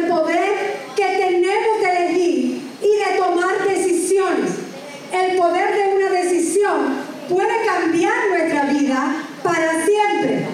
el 0.00 0.08
poder 0.08 0.76
que 0.96 1.04
tenemos 1.04 1.80
de 1.80 1.96
elegir 1.96 2.62
y 2.82 2.96
de 2.96 3.18
tomar 3.18 3.64
decisiones. 3.66 4.50
El 5.12 5.36
poder 5.36 5.74
de 5.74 5.94
una 5.96 6.10
decisión 6.10 6.94
puede 7.28 7.64
cambiar 7.66 8.14
nuestra 8.30 8.64
vida 8.64 9.16
para 9.42 9.84
siempre. 9.84 10.46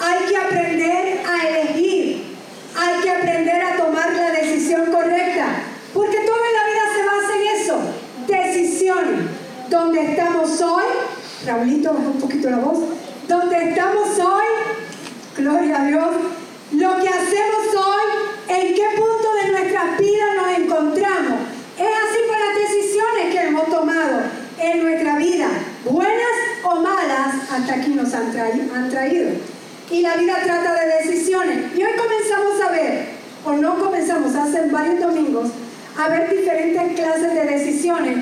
Hay 0.00 0.28
que 0.28 0.36
aprender 0.36 1.20
a 1.26 1.48
elegir, 1.48 2.36
hay 2.76 3.00
que 3.02 3.10
aprender 3.10 3.62
a 3.62 3.76
tomar 3.76 4.12
la 4.12 4.30
decisión 4.30 4.92
correcta, 4.92 5.46
porque 5.92 6.18
toda 6.18 6.38
la 6.38 6.64
vida 6.70 6.84
se 6.94 7.04
basa 7.04 7.36
en 7.36 7.60
eso, 7.60 7.80
decisiones. 8.26 9.20
Donde 9.68 10.12
estamos 10.12 10.60
hoy, 10.62 10.84
Raulito, 11.44 11.92
baja 11.92 12.06
un 12.06 12.20
poquito 12.20 12.48
la 12.48 12.58
voz, 12.58 12.78
donde 13.26 13.70
estamos 13.70 14.18
hoy, 14.18 14.46
gloria 15.36 15.82
a 15.82 15.84
Dios, 15.84 16.08
lo 16.72 16.96
que 17.00 17.08
hacemos 17.08 17.74
hoy, 17.74 17.98
en 18.48 18.74
qué 18.74 18.84
punto 18.96 19.34
de 19.42 19.50
nuestra 19.52 19.96
vida 19.98 20.34
nos 20.36 20.58
encontramos. 20.58 21.40
Es 21.78 21.86
así 21.86 22.18
con 22.26 22.38
las 22.38 22.70
decisiones 22.70 23.34
que 23.34 23.40
hemos 23.40 23.70
tomado 23.70 24.20
en 24.58 24.82
nuestra 24.82 25.16
vida, 25.16 25.48
buenas 25.84 26.36
o 26.64 26.76
malas, 26.76 27.34
aquí 27.70 27.90
nos 27.90 28.12
han, 28.14 28.32
han 28.74 28.90
traído. 28.90 29.30
Y 29.90 30.02
la 30.02 30.16
vida 30.16 30.36
trata 30.44 30.74
de 30.74 31.04
decisiones. 31.04 31.58
Y 31.76 31.82
hoy 31.82 31.92
comenzamos 31.96 32.60
a 32.60 32.70
ver, 32.70 33.06
o 33.44 33.52
no 33.52 33.78
comenzamos, 33.78 34.34
hace 34.34 34.68
varios 34.70 35.00
domingos, 35.00 35.50
a 35.96 36.08
ver 36.08 36.30
diferentes 36.30 36.94
clases 36.94 37.34
de 37.34 37.44
decisiones 37.44 38.16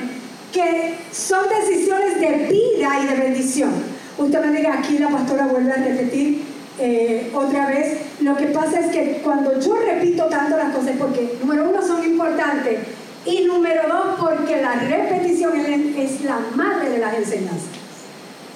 que 0.53 0.95
son 1.13 1.45
decisiones 1.49 2.21
de 2.21 2.49
vida 2.49 3.01
y 3.03 3.07
de 3.07 3.15
bendición. 3.15 3.71
Usted 4.17 4.45
me 4.45 4.57
diga, 4.57 4.79
aquí 4.79 4.99
la 4.99 5.11
pastora 5.11 5.47
vuelve 5.47 5.73
a 5.73 5.77
repetir 5.77 6.43
eh, 6.79 7.31
otra 7.35 7.67
vez. 7.67 7.99
Lo 8.21 8.37
que 8.37 8.47
pasa 8.47 8.81
es 8.81 8.87
que 8.87 9.21
cuando 9.23 9.61
yo 9.61 9.77
repito 9.77 10.25
tanto 10.27 10.57
las 10.57 10.75
cosas, 10.75 10.93
porque 10.99 11.37
número 11.41 11.69
uno 11.69 11.83
son 11.83 12.05
importantes 12.05 12.79
y 13.27 13.45
número 13.45 13.83
dos 13.89 14.21
porque 14.21 14.63
la 14.63 14.75
repetición 14.75 15.53
es 15.97 16.23
la 16.23 16.39
madre 16.55 16.91
de 16.91 16.99
las 16.99 17.15
enseñanzas. 17.15 17.69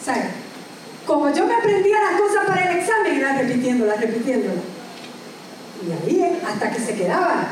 ¿Sabes? 0.03 0.40
Como 1.11 1.29
yo 1.35 1.45
me 1.45 1.55
aprendía 1.55 1.99
las 1.99 2.21
cosas 2.21 2.47
para 2.47 2.71
el 2.71 2.79
examen, 2.79 3.19
iba 3.19 3.33
repitiéndolas, 3.33 4.01
repitiéndolas. 4.01 4.63
Y 5.85 5.91
ahí 5.91 6.41
hasta 6.47 6.71
que 6.71 6.79
se 6.79 6.95
quedaban. 6.95 7.49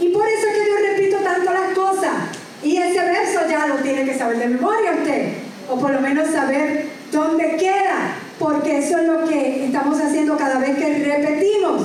Y 0.00 0.08
por 0.08 0.26
eso 0.26 0.46
es 0.46 0.54
que 0.54 0.70
yo 0.70 0.76
repito 0.78 1.18
tanto 1.18 1.52
las 1.52 1.74
cosas. 1.74 2.14
Y 2.62 2.78
ese 2.78 3.00
verso 3.00 3.40
ya 3.50 3.66
lo 3.66 3.74
tiene 3.82 4.06
que 4.06 4.16
saber 4.16 4.38
de 4.38 4.46
memoria 4.46 4.92
usted. 4.92 5.28
O 5.68 5.78
por 5.78 5.90
lo 5.90 6.00
menos 6.00 6.30
saber 6.30 6.86
dónde 7.12 7.56
queda 7.58 8.14
porque 8.38 8.78
eso 8.78 8.96
es 8.96 9.06
lo 9.06 9.28
que 9.28 9.66
estamos 9.66 10.00
haciendo 10.00 10.34
cada 10.38 10.58
vez 10.58 10.74
que 10.78 11.04
repetimos. 11.04 11.82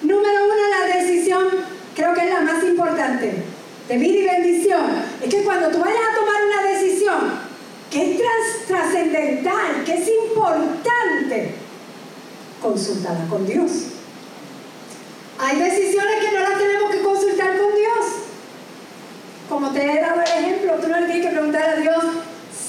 Número 0.00 0.44
uno, 0.44 0.68
la 0.70 1.00
decisión, 1.00 1.44
creo 1.94 2.14
que 2.14 2.20
es 2.22 2.32
la 2.32 2.40
más 2.40 2.64
importante, 2.64 3.42
de 3.90 3.98
vida 3.98 4.20
y 4.20 4.40
bendición. 4.40 4.84
Es 5.22 5.28
que 5.28 5.44
cuando 5.44 5.68
tú 5.68 5.80
vayas 5.80 6.00
a 6.00 6.16
tomar 6.18 6.42
una 6.46 6.70
decisión 6.70 7.51
que 7.92 8.12
es 8.12 8.66
trascendental, 8.66 9.84
que 9.84 9.94
es 9.94 10.08
importante, 10.08 11.54
consúltala 12.62 13.26
con 13.28 13.46
Dios. 13.46 13.70
Hay 15.38 15.58
decisiones 15.58 16.24
que 16.24 16.32
no 16.32 16.40
las 16.40 16.58
tenemos 16.58 16.90
que 16.90 17.02
consultar 17.02 17.58
con 17.58 17.74
Dios. 17.74 18.06
Como 19.48 19.70
te 19.72 19.84
he 19.84 20.00
dado 20.00 20.22
el 20.22 20.44
ejemplo, 20.44 20.74
tú 20.80 20.88
no 20.88 21.00
le 21.00 21.06
tienes 21.06 21.26
que 21.26 21.32
preguntar 21.32 21.68
a 21.68 21.76
Dios 21.76 22.02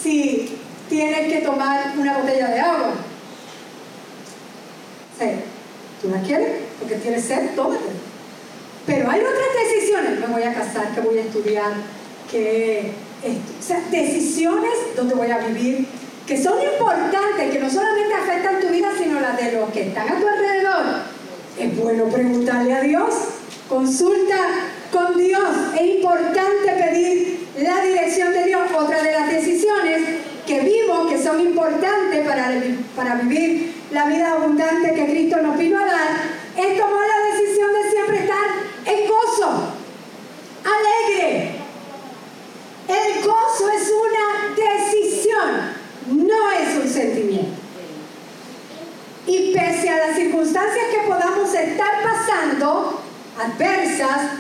si 0.04 0.58
tienes 0.90 1.32
que 1.32 1.40
tomar 1.40 1.94
una 1.98 2.18
botella 2.18 2.48
de 2.50 2.60
agua. 2.60 2.92
Sí. 5.18 5.26
¿Tú 6.02 6.10
la 6.10 6.22
quieres? 6.22 6.64
Porque 6.80 6.96
tienes 6.96 7.24
sed, 7.24 7.56
tómate. 7.56 7.86
Pero 8.86 9.10
hay 9.10 9.22
otras 9.22 9.48
decisiones. 9.64 10.20
Me 10.20 10.28
voy 10.28 10.44
a 10.44 10.54
casar, 10.54 10.94
que 10.94 11.00
voy 11.00 11.18
a 11.20 11.22
estudiar, 11.22 11.72
que... 12.30 12.92
O 13.24 13.64
sea, 13.64 13.80
decisiones 13.90 14.74
donde 14.96 15.16
voy 15.16 15.32
a 15.32 15.38
vivir, 15.38 15.88
que 16.28 16.42
son 16.42 16.62
importantes, 16.62 17.52
que 17.52 17.60
no 17.60 17.70
solamente 17.70 18.14
afectan 18.14 18.60
tu 18.60 18.68
vida, 18.68 18.90
sino 18.98 19.20
la 19.20 19.32
de 19.32 19.54
los 19.54 19.70
que 19.72 19.88
están 19.88 20.10
a 20.10 20.20
tu 20.20 20.28
alrededor. 20.28 20.84
Es 21.60 21.78
bueno 21.78 22.06
preguntarle 22.06 22.74
a 22.74 22.82
Dios. 22.82 23.14
Consulta 23.70 24.38
con 24.92 25.18
Dios. 25.18 25.50
Es 25.80 25.96
importante 25.96 26.72
pedir 26.78 27.48
la 27.58 27.82
dirección 27.82 28.34
de 28.34 28.46
Dios. 28.46 28.62
Otra 28.78 29.02
de 29.02 29.12
las 29.12 29.32
decisiones 29.32 30.02
que 30.46 30.60
vimos 30.60 31.10
que 31.10 31.22
son 31.22 31.40
importantes 31.40 32.28
para, 32.28 32.52
para 32.96 33.16
vivir 33.16 33.74
la 33.92 34.06
vida 34.06 34.34
abundante 34.34 34.94
que 34.94 35.06
Cristo 35.06 35.38
nos 35.42 35.58
vino 35.58 35.80
a 35.80 35.86
dar, 35.86 36.10
es 36.58 36.78
tomar 36.78 37.08
la 37.08 37.32
decisión 37.32 37.70
de 37.74 37.90
siempre 37.90 38.18
estar 38.20 38.46
en 38.86 39.08
gozo, 39.08 39.74
alegre. 40.64 41.56
El 42.88 43.24
gozo 43.54 43.70
es 43.70 43.92
una 43.92 44.56
decisión, 44.56 46.28
no 46.28 46.52
es 46.52 46.84
un 46.84 46.90
sentimiento. 46.90 47.62
Y 49.26 49.54
pese 49.54 49.90
a 49.90 50.08
las 50.08 50.16
circunstancias 50.16 50.86
que 50.92 51.08
podamos 51.08 51.54
estar 51.54 52.04
pasando, 52.04 53.02
adversas, 53.38 54.32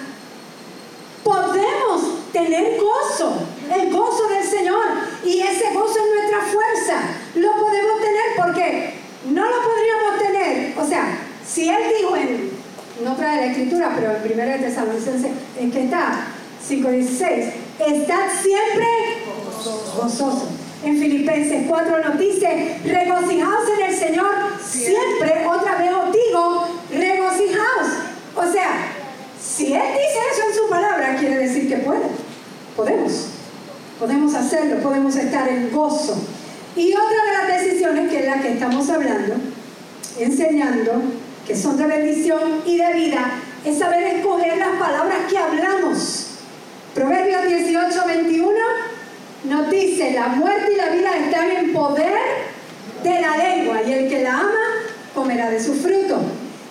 podemos 1.23 2.31
tener 2.33 2.79
gozo, 2.79 3.33
el 3.73 3.91
gozo 3.91 4.27
del 4.27 4.43
Señor. 4.43 4.83
Y 5.23 5.39
ese 5.39 5.73
gozo 5.73 5.95
es 5.99 6.15
nuestra 6.15 6.41
fuerza. 6.41 7.01
Lo 7.35 7.51
podemos 7.53 8.01
tener 8.01 8.23
porque 8.35 8.93
no 9.29 9.45
lo 9.45 9.55
podríamos 9.61 10.19
tener. 10.21 10.77
O 10.77 10.85
sea, 10.85 11.17
si 11.47 11.69
Él 11.69 11.77
dijo 11.97 12.15
en, 12.17 12.51
no 13.03 13.15
trae 13.15 13.37
la 13.37 13.45
escritura, 13.45 13.93
pero 13.95 14.11
en 14.11 14.39
1 14.39 14.51
de 14.51 14.59
Tesalonicenses, 14.59 15.31
en 15.57 15.71
que 15.71 15.85
está 15.85 16.25
5.16, 16.67 17.62
estad 17.85 18.27
siempre 18.41 18.87
gozosos. 19.95 20.49
En 20.83 20.99
Filipenses 20.99 21.65
4 21.67 22.03
nos 22.03 22.19
dice, 22.19 22.77
regocijaos 22.83 23.69
en 23.77 23.85
el 23.85 23.95
Señor 23.95 24.31
siempre, 24.61 25.47
otra 25.47 25.77
vez 25.77 25.91
os 25.93 26.11
digo, 26.11 26.67
regocijaos. 26.91 27.87
O 28.35 28.51
sea, 28.51 28.93
si 29.41 29.73
Él 29.73 29.81
dice 29.81 30.19
eso 30.31 30.49
en 30.49 30.55
su 30.55 30.69
palabra, 30.69 31.15
quiere 31.17 31.37
decir 31.37 31.69
que 31.69 31.77
puede. 31.77 32.01
Podemos. 32.75 33.27
Podemos 33.99 34.33
hacerlo, 34.33 34.81
podemos 34.81 35.15
estar 35.15 35.47
en 35.47 35.71
gozo. 35.71 36.17
Y 36.75 36.93
otra 36.93 37.23
de 37.25 37.33
las 37.37 37.61
decisiones, 37.61 38.09
que 38.09 38.19
es 38.19 38.25
la 38.25 38.41
que 38.41 38.53
estamos 38.53 38.89
hablando, 38.89 39.35
enseñando, 40.19 40.91
que 41.47 41.55
son 41.55 41.77
de 41.77 41.85
bendición 41.85 42.61
y 42.65 42.77
de 42.77 42.93
vida, 42.93 43.39
es 43.63 43.79
saber 43.79 44.03
escoger 44.03 44.57
las 44.57 44.79
palabras 44.79 45.19
que 45.29 45.37
hablamos. 45.37 46.27
Proverbios 46.93 47.22
18, 47.89 48.07
21 48.07 48.59
nos 49.45 49.69
dice, 49.69 50.11
la 50.11 50.27
muerte 50.27 50.71
y 50.73 50.77
la 50.77 50.89
vida 50.89 51.17
están 51.17 51.51
en 51.51 51.73
poder 51.73 52.13
de 53.03 53.21
la 53.21 53.35
lengua 53.35 53.81
y 53.85 53.91
el 53.91 54.09
que 54.09 54.21
la 54.21 54.39
ama 54.39 54.63
comerá 55.13 55.49
de 55.49 55.61
su 55.61 55.73
fruto. 55.73 56.21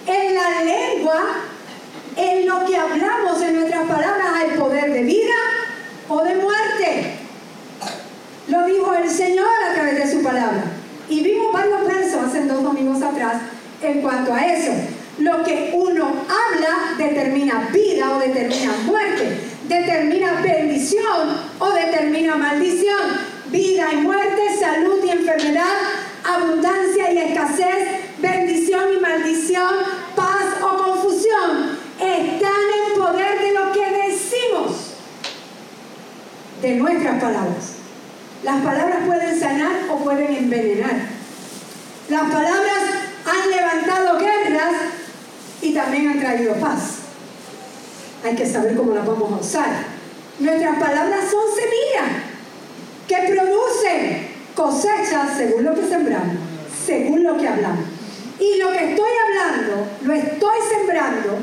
En 0.06 0.34
la 0.34 0.62
lengua 0.64 1.22
en 2.16 2.46
lo 2.46 2.64
que 2.64 2.76
hablamos, 2.76 3.42
en 3.42 3.56
nuestras 3.56 3.86
palabras, 3.86 4.26
hay 4.34 4.58
poder 4.58 4.92
de 4.92 5.02
vida 5.02 5.34
o 6.08 6.22
de 6.22 6.34
muerte. 6.36 7.18
Lo 8.48 8.64
dijo 8.66 8.94
el 8.94 9.08
Señor 9.08 9.48
a 9.70 9.74
través 9.74 9.96
de 9.96 10.10
su 10.10 10.22
palabra. 10.22 10.64
Y 11.08 11.22
vimos 11.22 11.52
varios 11.52 11.86
versos 11.86 12.24
hace 12.24 12.44
dos 12.44 12.62
domingos 12.62 13.02
atrás 13.02 13.42
en 13.82 14.00
cuanto 14.00 14.32
a 14.32 14.46
eso. 14.46 14.72
Lo 15.18 15.42
que 15.44 15.72
uno 15.74 16.06
habla 16.06 16.96
determina 16.96 17.68
vida 17.72 18.16
o 18.16 18.18
determina 18.18 18.72
muerte, 18.86 19.51
determina 19.68 20.40
bendición 20.40 21.36
o 21.58 21.70
determina 21.70 22.36
maldición, 22.36 23.00
vida 23.50 23.88
y 23.92 23.96
muerte, 23.96 24.56
salud 24.58 25.04
y 25.04 25.10
enfermedad, 25.10 25.76
abundancia 26.24 27.12
y 27.12 27.18
escasez, 27.18 27.88
bendición 28.18 28.84
y 28.96 29.00
maldición, 29.00 29.74
paz 30.14 30.62
o 30.62 30.76
confusión 30.76 31.78
están 32.00 32.62
en 32.86 33.00
poder 33.00 33.40
de 33.40 33.52
lo 33.52 33.72
que 33.72 34.08
decimos. 34.08 34.88
de 36.60 36.76
nuestras 36.76 37.20
palabras. 37.20 37.72
Las 38.44 38.62
palabras 38.62 38.98
pueden 39.04 39.40
sanar 39.40 39.72
o 39.90 39.96
pueden 39.96 40.32
envenenar. 40.32 40.94
Las 42.08 42.22
palabras 42.22 42.82
han 43.26 43.50
levantado 43.50 44.18
guerras 44.18 44.72
y 45.60 45.74
también 45.74 46.08
han 46.10 46.20
traído 46.20 46.54
paz. 46.54 47.01
Hay 48.24 48.34
que 48.36 48.46
saber 48.46 48.76
cómo 48.76 48.94
las 48.94 49.06
vamos 49.06 49.32
a 49.32 49.36
usar. 49.36 49.84
Nuestras 50.38 50.78
palabras 50.78 51.30
son 51.30 51.44
semillas 51.54 52.22
que 53.08 53.34
producen 53.34 54.28
cosechas 54.54 55.36
según 55.36 55.64
lo 55.64 55.74
que 55.74 55.86
sembramos, 55.86 56.36
según 56.86 57.22
lo 57.24 57.36
que 57.36 57.48
hablamos. 57.48 57.84
Y 58.38 58.58
lo 58.58 58.70
que 58.70 58.90
estoy 58.90 59.10
hablando, 59.26 59.86
lo 60.02 60.12
estoy 60.14 60.58
sembrando 60.68 61.38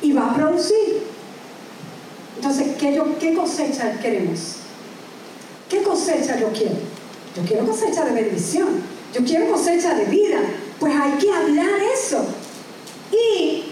y 0.00 0.12
va 0.12 0.30
a 0.30 0.34
producir. 0.34 1.02
Entonces, 2.36 2.76
¿qué, 2.78 3.00
¿qué 3.18 3.34
cosecha 3.34 3.98
queremos? 4.00 4.56
¿Qué 5.68 5.82
cosecha 5.82 6.38
yo 6.38 6.48
quiero? 6.52 6.76
Yo 7.34 7.42
quiero 7.46 7.66
cosecha 7.66 8.04
de 8.04 8.22
bendición. 8.22 8.68
Yo 9.12 9.24
quiero 9.24 9.50
cosecha 9.50 9.94
de 9.94 10.04
vida. 10.06 10.38
Pues 10.78 10.94
hay 10.94 11.12
que 11.12 11.30
hablar 11.32 11.80
eso. 11.94 12.24
Y 13.10 13.64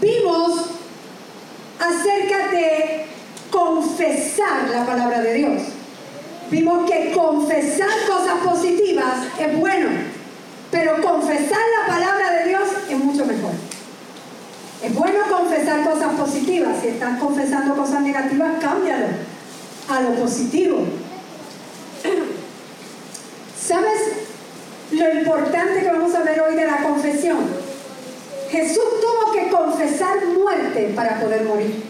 vimos 0.00 0.66
acerca 1.78 2.48
de 2.48 3.06
confesar 4.00 4.70
la 4.70 4.86
palabra 4.86 5.20
de 5.20 5.34
Dios. 5.34 5.62
Vimos 6.50 6.90
que 6.90 7.12
confesar 7.12 7.90
cosas 8.08 8.38
positivas 8.42 9.14
es 9.38 9.58
bueno, 9.58 9.88
pero 10.70 11.02
confesar 11.02 11.58
la 11.80 11.94
palabra 11.94 12.30
de 12.32 12.48
Dios 12.48 12.62
es 12.88 12.98
mucho 12.98 13.26
mejor. 13.26 13.52
Es 14.82 14.94
bueno 14.94 15.20
confesar 15.30 15.84
cosas 15.84 16.14
positivas. 16.14 16.78
Si 16.80 16.88
estás 16.88 17.18
confesando 17.18 17.76
cosas 17.76 18.00
negativas, 18.00 18.52
cámbialo 18.60 19.06
a 19.88 20.00
lo 20.00 20.14
positivo. 20.14 20.78
¿Sabes 23.60 24.00
lo 24.92 25.12
importante 25.12 25.80
que 25.82 25.88
vamos 25.88 26.14
a 26.14 26.22
ver 26.22 26.40
hoy 26.40 26.54
de 26.54 26.66
la 26.66 26.82
confesión? 26.82 27.38
Jesús 28.50 28.84
tuvo 29.00 29.32
que 29.32 29.50
confesar 29.50 30.26
muerte 30.26 30.92
para 30.96 31.20
poder 31.20 31.44
morir. 31.44 31.89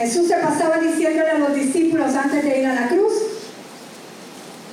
Jesús 0.00 0.28
se 0.28 0.36
pasaba 0.36 0.78
diciéndole 0.78 1.28
a 1.28 1.38
los 1.38 1.54
discípulos 1.54 2.14
antes 2.14 2.42
de 2.42 2.60
ir 2.60 2.66
a 2.66 2.74
la 2.74 2.88
cruz, 2.88 3.12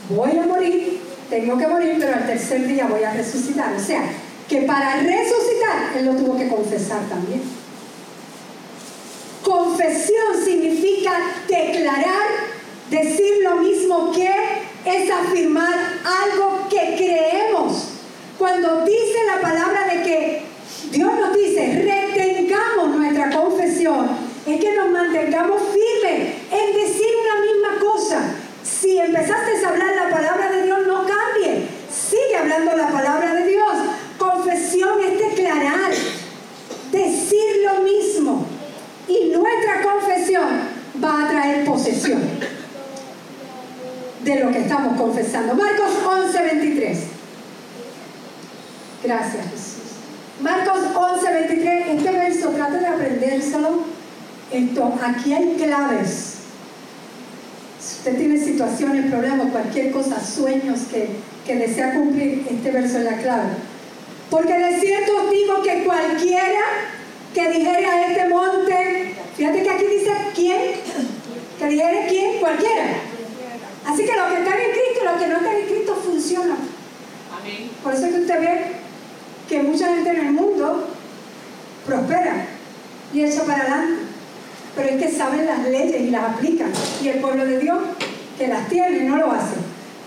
voy 0.10 0.38
a 0.38 0.44
morir, 0.44 1.02
tengo 1.30 1.58
que 1.58 1.68
morir, 1.68 1.98
pero 2.00 2.16
al 2.16 2.26
tercer 2.26 2.66
día 2.66 2.88
voy 2.88 3.04
a 3.04 3.12
resucitar. 3.12 3.74
O 3.76 3.80
sea, 3.80 4.04
que 4.48 4.62
para 4.62 5.02
resucitar 5.02 5.98
Él 5.98 6.06
lo 6.06 6.14
tuvo 6.14 6.38
que 6.38 6.48
confesar 6.48 7.02
también. 7.10 7.42
Confesión 9.44 10.46
significa 10.46 11.12
declarar, 11.50 12.28
decir 12.90 13.44
lo 13.44 13.58
mismo 13.58 14.14
que 14.14 14.30
es 14.86 15.12
afirmar 15.12 15.76
algo 16.06 16.70
que 16.70 16.96
creemos. 16.96 17.90
Cuando 18.38 18.86
dice 18.86 19.26
la 19.26 19.42
palabra 19.42 19.94
de 19.94 20.04
que 20.04 20.42
Dios 20.92 21.12
nos 21.20 21.36
dice, 21.36 21.84
retengamos 21.84 22.96
nuestra 22.96 23.30
confesión, 23.30 24.10
es 24.46 24.62
que 24.62 24.74
nos 24.74 24.90
mantengamos 24.92 25.62
firmes 25.74 26.36
en 26.52 26.74
decir 26.74 27.08
una 27.22 27.42
misma 27.42 27.92
cosa. 27.92 28.22
Si 28.64 28.98
empezaste 28.98 29.66
a 29.66 29.70
hablar 29.70 29.96
la 29.96 30.10
palabra 30.10 30.52
de 30.52 30.64
Dios, 30.64 30.88
no 30.88 31.06
cambie. 31.06 31.68
Sigue 31.92 32.38
hablando 32.38 32.76
la 32.76 32.88
palabra 32.88 33.34
de 33.34 33.48
Dios. 33.48 33.74
Confesión 34.18 35.00
es 35.02 35.20
declarar, 35.20 35.92
decir 36.92 37.66
lo 37.66 37.84
mismo. 37.84 38.46
Y 39.10 39.32
nuestra 39.36 39.82
confesión 39.82 40.48
va 41.04 41.26
a 41.26 41.30
traer 41.30 41.66
posesión 41.66 42.22
de 44.24 44.40
lo 44.40 44.52
que 44.52 44.60
estamos 44.60 44.98
confesando. 44.98 45.56
Marcos 45.56 45.92
11, 46.06 46.42
23. 46.42 47.00
Gracias 49.04 49.46
Jesús. 49.52 49.78
Marcos 50.42 50.80
11, 50.96 51.34
23. 51.34 51.88
Este 51.98 52.12
verso, 52.12 52.50
trate 52.50 52.80
de 52.80 52.88
aprendérselo. 52.88 53.98
Esto, 54.52 55.00
aquí 55.04 55.34
hay 55.34 55.56
claves. 55.56 56.36
Si 57.80 57.96
usted 57.98 58.18
tiene 58.18 58.38
situaciones, 58.38 59.12
problemas, 59.12 59.52
cualquier 59.52 59.92
cosa, 59.92 60.24
sueños 60.24 60.82
que, 60.92 61.10
que 61.46 61.56
desea 61.56 61.94
la 62.82 63.18
clave. 63.18 63.50
Porque 64.30 64.54
de 64.54 64.80
cierto 64.80 65.24
os 65.24 65.32
digo 65.32 65.62
que 65.64 65.84
cualquiera 65.84 66.62
que 67.34 67.50
dijere 67.50 67.86
a 67.86 68.08
este 68.08 68.30
monte, 68.30 69.16
fíjate 69.36 69.64
que 69.64 69.70
aquí 69.70 69.86
dice 69.86 70.12
quién, 70.36 70.62
que 71.58 71.66
dijere 71.66 72.06
quién, 72.08 72.40
cualquiera. 72.40 72.86
Así 73.86 74.06
que 74.06 74.16
lo 74.16 74.28
que 74.28 74.38
está 74.40 74.52
en 74.52 74.72
Cristo 74.72 75.00
y 75.02 75.06
lo 75.06 75.18
que 75.18 75.28
no 75.28 75.38
está 75.38 75.58
en 75.58 75.66
Cristo 75.66 76.02
funciona. 76.04 76.58
Por 77.84 77.94
eso 77.94 78.06
es 78.06 78.14
que 78.14 78.20
usted 78.22 78.40
ve 78.42 78.62
que 79.48 79.64
mucha 79.64 79.88
gente 79.88 80.10
en 80.10 80.20
el 80.20 80.32
mundo 80.34 80.90
prospera 81.86 82.48
y 83.14 83.24
echa 83.24 83.44
para 83.44 83.62
adelante. 83.62 84.04
Pero 84.76 84.90
es 84.90 85.04
que 85.04 85.12
saben 85.12 85.46
las 85.46 85.64
leyes 85.68 86.02
y 86.02 86.10
las 86.12 86.24
aplican. 86.24 86.72
Y 87.02 87.08
el 87.08 87.20
pueblo 87.20 87.46
de 87.46 87.60
Dios 87.60 87.80
que 88.38 88.48
las 88.48 88.68
tiene 88.68 89.04
no 89.06 89.18
lo 89.18 89.32
hace. 89.32 89.56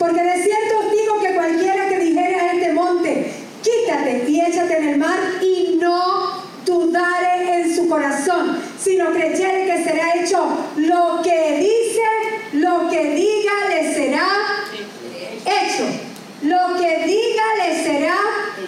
Porque 0.00 0.22
de 0.22 0.42
cierto 0.42 0.78
os 0.78 0.90
digo 0.90 1.20
que 1.20 1.34
cualquiera 1.34 1.86
que 1.88 1.98
dijere 1.98 2.34
a 2.36 2.52
este 2.54 2.72
monte, 2.72 3.32
quítate 3.62 4.24
y 4.26 4.40
échate 4.40 4.78
en 4.78 4.88
el 4.88 4.98
mar 4.98 5.18
y 5.42 5.76
no 5.78 6.42
dudare 6.64 7.60
en 7.60 7.76
su 7.76 7.86
corazón, 7.86 8.58
sino 8.90 9.12
creyere 9.12 9.66
que 9.66 9.84
será 9.84 10.14
hecho 10.16 10.48
lo 10.76 11.22
que 11.22 11.58
dice, 11.58 12.08
lo 12.54 12.88
que 12.90 13.14
diga 13.14 13.52
le 13.68 13.94
será 13.94 14.26
hecho. 15.46 15.84
Lo 16.42 16.76
que 16.76 17.04
diga 17.06 17.44
le 17.58 17.84
será 17.84 18.16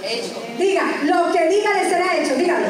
hecho. 0.05 0.43
Diga, 0.59 0.85
lo 1.03 1.33
que 1.33 1.49
diga 1.49 1.75
le 1.75 1.91
será 1.91 2.17
hecho, 2.17 2.37
dígalo. 2.37 2.67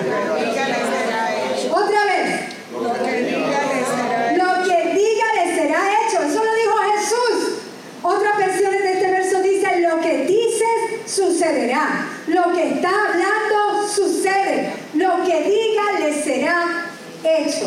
Otra 1.73 2.05
vez. 2.07 2.41
Lo 2.73 2.95
que 4.65 4.95
diga 4.95 5.27
le 5.35 5.55
será 5.55 5.81
hecho. 5.93 6.23
Eso 6.23 6.43
lo 6.43 6.55
dijo 6.55 6.77
Jesús. 6.95 7.53
Otras 8.03 8.39
versiones 8.39 8.83
de 8.83 8.93
este 8.95 9.11
verso 9.11 9.43
dicen, 9.43 9.83
lo 9.83 10.01
que 10.01 10.25
dices 10.25 11.03
sucederá. 11.05 12.09
Lo 12.29 12.51
que 12.55 12.75
está 12.75 12.89
hablando 12.89 13.87
sucede. 13.87 14.73
Lo 14.95 15.23
que 15.25 15.43
diga 15.43 16.01
le 16.01 16.23
será 16.23 16.83
hecho. 17.25 17.67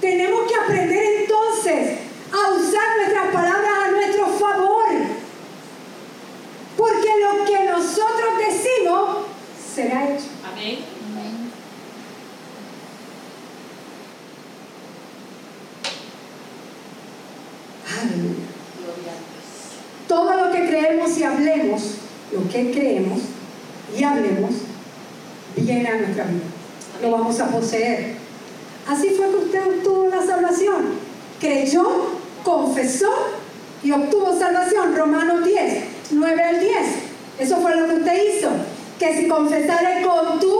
Tenemos 0.00 0.50
que 0.50 0.54
aprender 0.54 1.04
entonces 1.22 1.98
a 2.32 2.50
usar 2.52 2.96
nuestras 2.98 3.32
palabras 3.32 3.72
a 3.86 3.90
nuestro 3.90 4.26
favor. 4.26 4.86
Porque 6.76 7.08
lo 7.20 7.44
que 7.44 7.64
nosotros 7.64 8.38
decimos 8.38 9.26
será 9.74 10.04
hecho. 10.10 10.26
Amén. 10.44 10.78
Todo 20.08 20.34
lo 20.34 20.52
que 20.52 20.66
creemos 20.66 21.16
y 21.16 21.22
hablemos, 21.22 21.82
lo 22.32 22.48
que 22.48 22.70
creemos 22.72 23.20
y 23.96 24.02
hablemos, 24.02 24.50
viene 25.56 25.88
a 25.88 25.96
nuestra 25.96 26.24
vida. 26.24 26.42
Lo 27.00 27.10
vamos 27.12 27.38
a 27.40 27.46
poseer. 27.48 28.22
Así 28.88 29.10
fue 29.10 29.30
que 29.30 29.36
usted 29.36 29.66
obtuvo 29.66 30.08
la 30.08 30.22
salvación. 30.22 31.12
Creyó, 31.42 31.84
confesó 32.44 33.12
y 33.82 33.90
obtuvo 33.90 34.38
salvación. 34.38 34.94
Romanos 34.94 35.44
10, 35.44 35.84
9 36.12 36.40
al 36.44 36.60
10. 36.60 36.72
Eso 37.40 37.56
fue 37.56 37.74
lo 37.74 37.88
que 37.88 37.94
usted 37.96 38.38
hizo. 38.38 38.48
Que 38.96 39.16
si 39.16 39.26
confesares 39.26 40.06
con 40.06 40.38
tu 40.38 40.56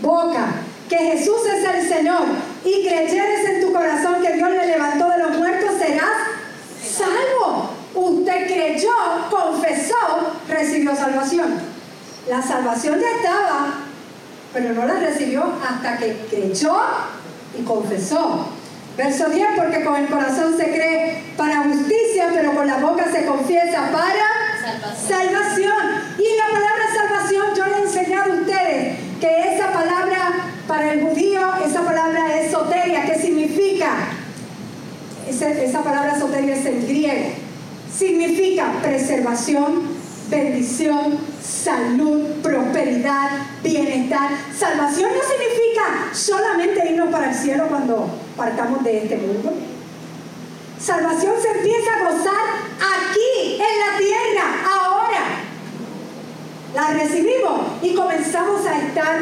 boca 0.00 0.52
que 0.88 0.96
Jesús 0.98 1.40
es 1.52 1.64
el 1.64 1.88
Señor 1.88 2.22
y 2.64 2.86
creyeres 2.86 3.48
en 3.48 3.60
tu 3.60 3.72
corazón 3.72 4.22
que 4.22 4.34
Dios 4.34 4.48
le 4.50 4.66
levantó 4.66 5.10
de 5.10 5.18
los 5.18 5.36
muertos, 5.36 5.72
serás 5.80 6.28
salvo. 6.80 7.70
Usted 7.92 8.46
creyó, 8.46 8.92
confesó, 9.28 9.96
recibió 10.48 10.94
salvación. 10.94 11.54
La 12.28 12.40
salvación 12.40 13.00
ya 13.00 13.16
estaba, 13.16 13.74
pero 14.52 14.74
no 14.74 14.86
la 14.86 14.94
recibió 15.00 15.42
hasta 15.68 15.98
que 15.98 16.24
creyó 16.30 16.76
y 17.58 17.64
confesó. 17.64 18.57
Verso 18.98 19.28
10, 19.28 19.50
porque 19.54 19.84
con 19.84 19.94
el 19.94 20.08
corazón 20.08 20.56
se 20.56 20.72
cree 20.72 21.22
para 21.36 21.62
justicia, 21.62 22.30
pero 22.34 22.52
con 22.52 22.66
la 22.66 22.78
boca 22.78 23.04
se 23.12 23.26
confiesa 23.26 23.92
para 23.92 24.92
salvación. 24.92 25.72
Y 26.18 26.36
la 26.36 26.46
palabra 26.52 26.84
salvación, 26.92 27.46
yo 27.56 27.66
le 27.66 27.76
he 27.76 27.82
enseñado 27.82 28.32
a 28.32 28.34
ustedes 28.34 28.98
que 29.20 29.54
esa 29.54 29.72
palabra 29.72 30.50
para 30.66 30.94
el 30.94 31.02
judío, 31.02 31.40
esa 31.64 31.82
palabra 31.82 32.40
es 32.40 32.50
soteria, 32.50 33.04
¿qué 33.04 33.20
significa? 33.20 33.88
Esa, 35.28 35.48
esa 35.50 35.84
palabra 35.84 36.18
soteria 36.18 36.56
es 36.56 36.66
en 36.66 36.88
griego. 36.88 37.30
Significa 37.96 38.80
preservación, 38.82 39.82
bendición, 40.28 41.18
salud, 41.40 42.42
prosperidad, 42.42 43.30
bienestar. 43.62 44.30
Salvación 44.58 45.08
no 45.14 45.20
significa 45.22 46.12
solamente 46.12 46.90
irnos 46.90 47.10
para 47.10 47.30
el 47.30 47.36
cielo 47.36 47.68
cuando 47.68 48.26
partamos 48.38 48.82
de 48.84 48.98
este 48.98 49.16
mundo. 49.16 49.52
Salvación 50.80 51.34
se 51.42 51.58
empieza 51.58 51.90
a 51.92 52.04
gozar 52.04 52.46
aquí, 52.78 53.54
en 53.54 53.58
la 53.58 53.98
tierra, 53.98 54.44
ahora. 54.72 55.24
La 56.74 56.90
recibimos 56.92 57.60
y 57.82 57.94
comenzamos 57.94 58.64
a 58.64 58.78
estar 58.78 59.18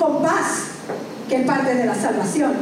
con 0.00 0.22
paz, 0.22 0.62
que 1.28 1.36
es 1.36 1.46
parte 1.46 1.74
de 1.74 1.84
la 1.84 1.94
salvación. 1.94 2.54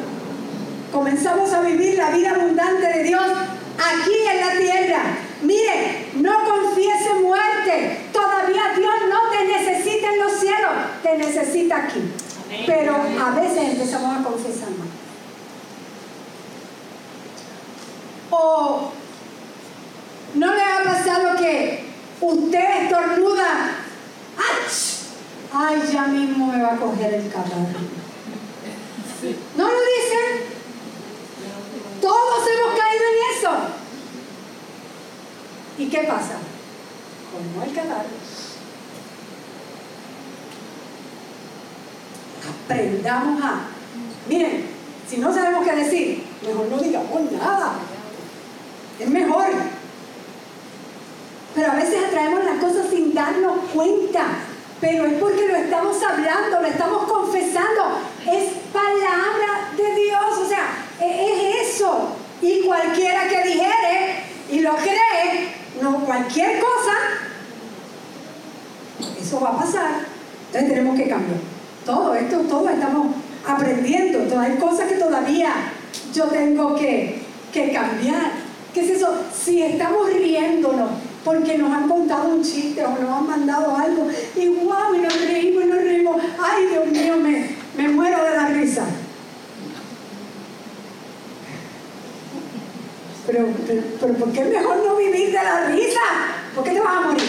Comenzamos 0.93 1.53
a 1.53 1.61
vivir 1.61 1.95
la 1.97 2.11
vida 2.11 2.33
abundante 2.33 2.87
de 2.87 3.05
Dios 3.05 3.23
aquí 3.23 4.15
en 4.31 4.41
la 4.41 4.59
tierra. 4.59 5.03
Mire, 5.43 6.09
no 6.17 6.33
confiese 6.45 7.15
muerte. 7.23 7.99
Todavía 8.13 8.63
Dios 8.77 8.95
no 9.09 9.31
te 9.31 9.47
necesita 9.47 10.13
en 10.13 10.19
los 10.19 10.33
cielos, 10.33 10.73
te 11.03 11.17
necesita 11.17 11.77
aquí. 11.77 12.13
Pero 12.67 12.95
a 12.95 13.31
veces 13.41 13.71
empezamos 13.71 14.21
a 14.21 14.23
confesar 14.23 14.69
O 18.45 18.91
no 20.35 20.55
le 20.55 20.63
ha 20.63 20.83
pasado 20.85 21.37
que 21.37 21.85
usted 22.21 22.83
estornuda. 22.83 23.71
Ay, 25.53 25.83
ya 25.93 26.07
mismo 26.07 26.47
me 26.47 26.61
va 26.61 26.75
a 26.75 26.77
coger 26.77 27.15
el 27.15 27.31
caballo. 27.31 27.79
¿No 29.57 29.65
lo 29.65 29.79
dicen? 29.79 30.43
Todos 32.01 32.49
hemos 32.49 32.81
caído 32.81 33.05
en 33.13 33.39
eso. 33.39 33.51
¿Y 35.79 35.89
qué 35.89 35.99
pasa? 35.99 36.39
Como 37.31 37.65
el 37.65 37.75
cadáver. 37.75 38.07
Aprendamos 42.65 43.45
a. 43.45 43.61
Miren, 44.29 44.67
si 45.09 45.19
no 45.19 45.33
sabemos 45.33 45.65
qué 45.65 45.77
decir, 45.77 46.25
mejor 46.45 46.67
no 46.67 46.79
digamos 46.79 47.33
nada. 47.33 47.75
Es 49.03 49.09
mejor. 49.09 49.47
Pero 51.55 51.73
a 51.73 51.75
veces 51.75 52.05
atraemos 52.07 52.45
las 52.45 52.59
cosas 52.59 52.87
sin 52.89 53.13
darnos 53.13 53.59
cuenta. 53.75 54.25
Pero 54.81 55.07
es 55.07 55.15
porque 55.15 55.49
lo 55.49 55.57
estamos 55.57 55.97
hablando, 56.03 56.61
lo 56.61 56.67
estamos 56.67 57.05
confesando. 57.05 57.99
Es 58.21 58.53
palabra 58.73 59.71
de 59.77 59.95
Dios. 60.03 60.39
O 60.41 60.49
sea, 60.49 60.87
e-, 61.01 61.61
es 61.61 61.75
eso. 61.75 62.17
Y 62.41 62.63
cualquiera 62.63 63.29
que 63.29 63.49
dijere 63.49 64.25
y 64.51 64.61
lo 64.61 64.77
cree, 64.77 65.49
no 65.81 66.05
cualquier 66.05 66.61
cosa, 66.61 66.93
eso 69.21 69.41
va 69.41 69.51
a 69.51 69.59
pasar. 69.59 69.91
Entonces 70.47 70.71
tenemos 70.71 70.97
que 70.97 71.09
cambiar. 71.09 71.41
Todo 71.85 72.15
esto, 72.15 72.39
todo 72.41 72.69
estamos 72.69 73.17
aprendiendo. 73.47 74.21
Todas 74.29 74.51
hay 74.51 74.57
cosas 74.59 74.89
que 74.89 74.97
todavía 74.97 75.55
yo 76.15 76.25
tengo 76.25 76.77
que, 76.77 77.23
que 77.53 77.73
cambiar. 77.73 78.42
¿Qué 78.73 78.81
es 78.81 78.91
eso? 78.91 79.15
Si 79.35 79.63
estamos 79.63 80.13
riéndonos 80.13 80.91
porque 81.25 81.59
nos 81.59 81.73
han 81.73 81.89
contado 81.89 82.31
un 82.31 82.43
chiste 82.43 82.85
o 82.85 82.91
nos 82.91 83.11
han 83.11 83.27
mandado 83.27 83.77
algo 83.77 84.09
y 84.35 84.49
wow, 84.49 84.95
y 84.95 84.99
nos 84.99 85.21
reímos 85.21 85.65
y 85.65 85.67
nos 85.67 85.79
reímos. 85.79 86.23
Ay, 86.43 86.67
Dios 86.67 86.87
mío, 86.87 87.17
me, 87.17 87.51
me 87.77 87.89
muero 87.89 88.25
de 88.25 88.37
la 88.37 88.49
risa. 88.49 88.85
Pero, 93.27 93.47
pero, 94.01 94.15
¿por 94.15 94.33
qué 94.33 94.45
mejor 94.45 94.77
no 94.85 94.97
vivir 94.97 95.27
de 95.29 95.33
la 95.33 95.67
risa? 95.69 96.01
¿Por 96.55 96.65
qué 96.65 96.71
te 96.71 96.81
vas 96.81 96.97
a 96.97 97.01
morir? 97.03 97.23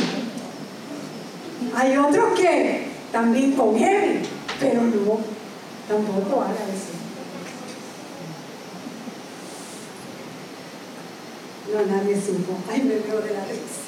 Hay 1.75 1.97
otros 1.97 2.39
que 2.39 2.88
también 3.12 3.51
con 3.53 3.77
él, 3.77 4.21
pero 4.59 4.81
no, 4.81 5.19
tampoco 5.88 6.41
haga 6.41 6.53
eso. 6.53 6.92
No, 11.74 11.82
nadie 11.88 12.15
supo. 12.15 12.53
Ay, 12.72 12.84
me 12.84 12.96
veo 12.96 13.20
de 13.20 13.34
la 13.34 13.46
risa. 13.46 13.82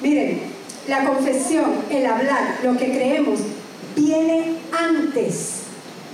Miren, 0.00 0.42
la 0.88 1.04
confesión, 1.04 1.82
el 1.90 2.06
hablar, 2.06 2.60
lo 2.62 2.76
que 2.78 2.92
creemos, 2.92 3.40
viene 3.94 4.56
antes 4.72 5.64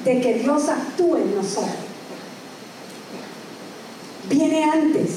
de 0.05 0.21
que 0.21 0.35
Dios 0.35 0.69
actúe 0.69 1.17
en 1.17 1.35
nosotros. 1.37 1.71
Viene 4.29 4.65
antes. 4.65 5.11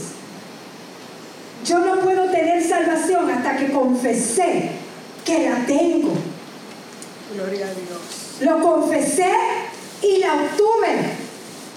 Yo 1.65 1.79
no 1.79 2.01
puedo 2.01 2.29
tener 2.29 2.63
salvación 2.63 3.31
hasta 3.31 3.57
que 3.57 3.71
confesé 3.71 4.71
que 5.25 5.49
la 5.49 5.65
tengo. 5.65 6.13
Gloria 7.33 7.65
a 7.65 7.73
Dios. 7.73 8.41
Lo 8.41 8.59
confesé 8.61 9.31
y 10.01 10.17
la 10.17 10.33
obtuve. 10.33 11.23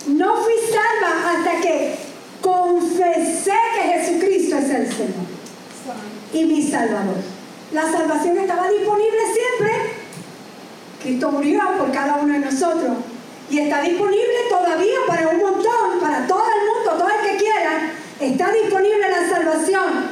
No 0.06 0.36
fui 0.36 0.54
salva 0.70 1.32
hasta 1.32 1.60
que 1.60 1.96
confesé 2.40 3.52
que 3.74 3.82
Jesucristo 3.82 4.56
es 4.56 4.70
el 4.70 4.92
Señor 4.92 5.26
y 6.32 6.44
mi 6.44 6.62
Salvador. 6.62 7.16
La 7.72 7.90
salvación 7.90 8.38
estaba 8.38 8.68
disponible 8.68 9.18
siempre. 9.32 9.72
Cristo 11.02 11.32
murió 11.32 11.60
por 11.78 11.90
cada 11.90 12.16
uno 12.16 12.34
de 12.34 12.38
nosotros 12.38 12.98
y 13.50 13.58
está 13.58 13.82
disponible 13.82 14.36
todavía 14.48 14.98
para 15.08 15.28
un 15.28 15.38
montón, 15.38 16.00
para 16.00 16.26
todo 16.26 16.44
el 16.44 16.68
mundo, 16.68 17.04
todo 17.04 17.08
el 17.08 17.30
que 17.30 17.36
quiera. 17.38 17.92
Está 18.20 18.52
disponible 18.52 19.10
la 19.10 19.28
salvación, 19.28 20.10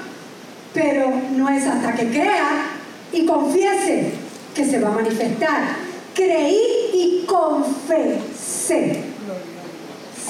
pero 0.72 1.12
no 1.36 1.48
es 1.48 1.66
hasta 1.66 1.94
que 1.94 2.08
crea 2.08 2.66
y 3.12 3.24
confiese 3.24 4.12
que 4.54 4.64
se 4.64 4.80
va 4.80 4.88
a 4.88 4.92
manifestar. 4.92 5.76
Creí 6.14 6.90
y 6.92 7.24
confesé. 7.26 9.13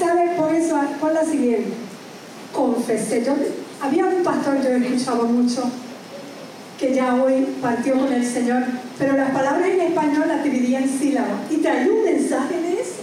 ¿Sabe 0.04 0.36
por 0.36 0.54
eso? 0.54 0.78
Por 1.00 1.14
la 1.14 1.24
siguiente. 1.24 1.72
Confesé. 2.52 3.24
Yo, 3.24 3.32
había 3.80 4.04
un 4.04 4.22
pastor, 4.22 4.62
yo 4.62 4.68
escuchaba 4.68 5.24
mucho, 5.24 5.62
que 6.78 6.94
ya 6.94 7.14
hoy 7.14 7.56
partió 7.62 7.98
con 7.98 8.12
el 8.12 8.26
Señor, 8.26 8.64
pero 8.98 9.16
las 9.16 9.30
palabras 9.30 9.66
en 9.66 9.80
español 9.80 10.28
las 10.28 10.44
dividía 10.44 10.80
en 10.80 10.90
sílabas 10.90 11.50
y 11.50 11.56
traía 11.56 11.90
un 11.90 12.04
mensaje 12.04 12.60
de 12.60 12.82
eso. 12.82 13.00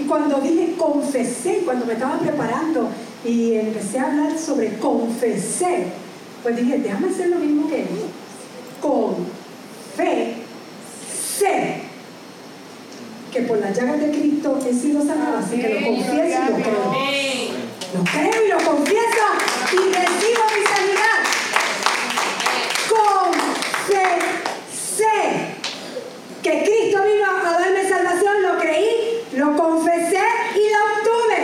Y 0.00 0.04
cuando 0.04 0.40
dije 0.40 0.76
confesé, 0.78 1.62
cuando 1.64 1.84
me 1.84 1.94
estaba 1.94 2.16
preparando 2.20 2.88
y 3.24 3.54
empecé 3.54 3.98
a 3.98 4.12
hablar 4.12 4.38
sobre 4.38 4.78
confesé, 4.78 5.86
pues 6.44 6.56
dije, 6.56 6.78
déjame 6.78 7.08
hacer 7.08 7.28
lo 7.30 7.40
mismo 7.40 7.68
que 7.68 7.82
él. 7.82 7.88
Con 8.80 9.16
fe, 9.96 10.36
sé 11.38 11.79
que 13.30 13.42
por 13.42 13.58
las 13.58 13.76
llagas 13.76 14.00
de 14.00 14.10
Cristo 14.10 14.58
he 14.66 14.72
sido 14.72 15.04
sanado, 15.04 15.38
así 15.38 15.60
que 15.60 15.68
lo 15.68 15.86
confieso 15.86 16.20
y 16.20 16.50
lo 16.50 16.56
creo. 16.56 16.94
Lo 17.94 18.04
creo 18.04 18.44
y 18.44 18.48
lo 18.48 18.58
confieso 18.58 19.24
y 19.72 19.76
recibo 19.76 20.44
mi 20.56 20.62
sanidad. 20.66 21.18
Confesé 23.86 24.30
que 26.42 26.62
Cristo 26.64 27.02
vino 27.04 27.26
a 27.26 27.52
darme 27.60 27.88
salvación, 27.88 28.42
lo 28.42 28.58
creí, 28.58 29.22
lo 29.34 29.56
confesé 29.56 30.24
y 30.54 30.62
lo 30.72 30.78
obtuve. 30.90 31.40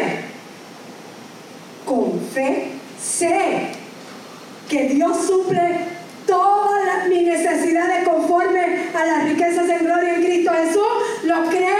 Con 1.84 2.20
fe 2.32 2.72
sé 3.00 3.70
que 4.68 4.88
Dios 4.88 5.26
suple 5.26 5.96
todas 6.26 7.08
mis 7.08 7.22
necesidades 7.22 8.06
conforme 8.06 8.88
a 8.94 9.04
las 9.04 9.24
riquezas 9.24 9.68
en 9.68 9.84
gloria 9.84 10.14
en 10.14 10.24
Cristo 10.24 10.52
Jesús. 10.52 10.82
Lo 11.24 11.44
creo, 11.46 11.76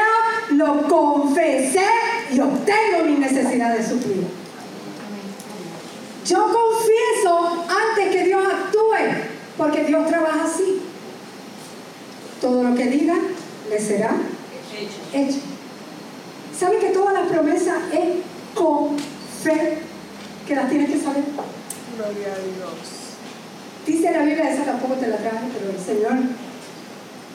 lo 0.50 0.82
confesé 0.88 1.86
y 2.32 2.40
obtengo 2.40 3.04
mis 3.06 3.18
necesidades 3.76 3.88
suplidas. 3.88 4.30
Yo 6.26 6.38
confieso 6.38 7.64
antes 7.68 8.14
que 8.14 8.25
Dios 8.25 8.45
actúe, 8.45 9.28
porque 9.56 9.85
Dios 9.85 10.09
trabaja 10.09 10.45
así. 10.45 10.80
Todo 12.40 12.64
lo 12.64 12.75
que 12.75 12.87
diga 12.87 13.14
le 13.71 13.80
será 13.80 14.11
hecho. 15.12 15.38
¿Sabe 16.59 16.78
que 16.78 16.88
todas 16.88 17.14
las 17.14 17.28
promesas 17.28 17.76
es 17.92 18.09
con 18.54 18.97
fe 19.42 19.78
que 20.47 20.54
las 20.54 20.68
tienes 20.68 20.90
que 20.90 20.99
saber? 20.99 21.23
Gloria 21.97 22.33
a 22.33 22.38
Dios. 22.38 22.97
Dice 23.87 24.11
la 24.11 24.23
Biblia, 24.23 24.50
esa 24.50 24.64
tampoco 24.64 24.95
te 24.95 25.06
la 25.06 25.16
traje, 25.18 25.47
pero 25.56 25.71
el 25.71 25.78
Señor, 25.78 26.25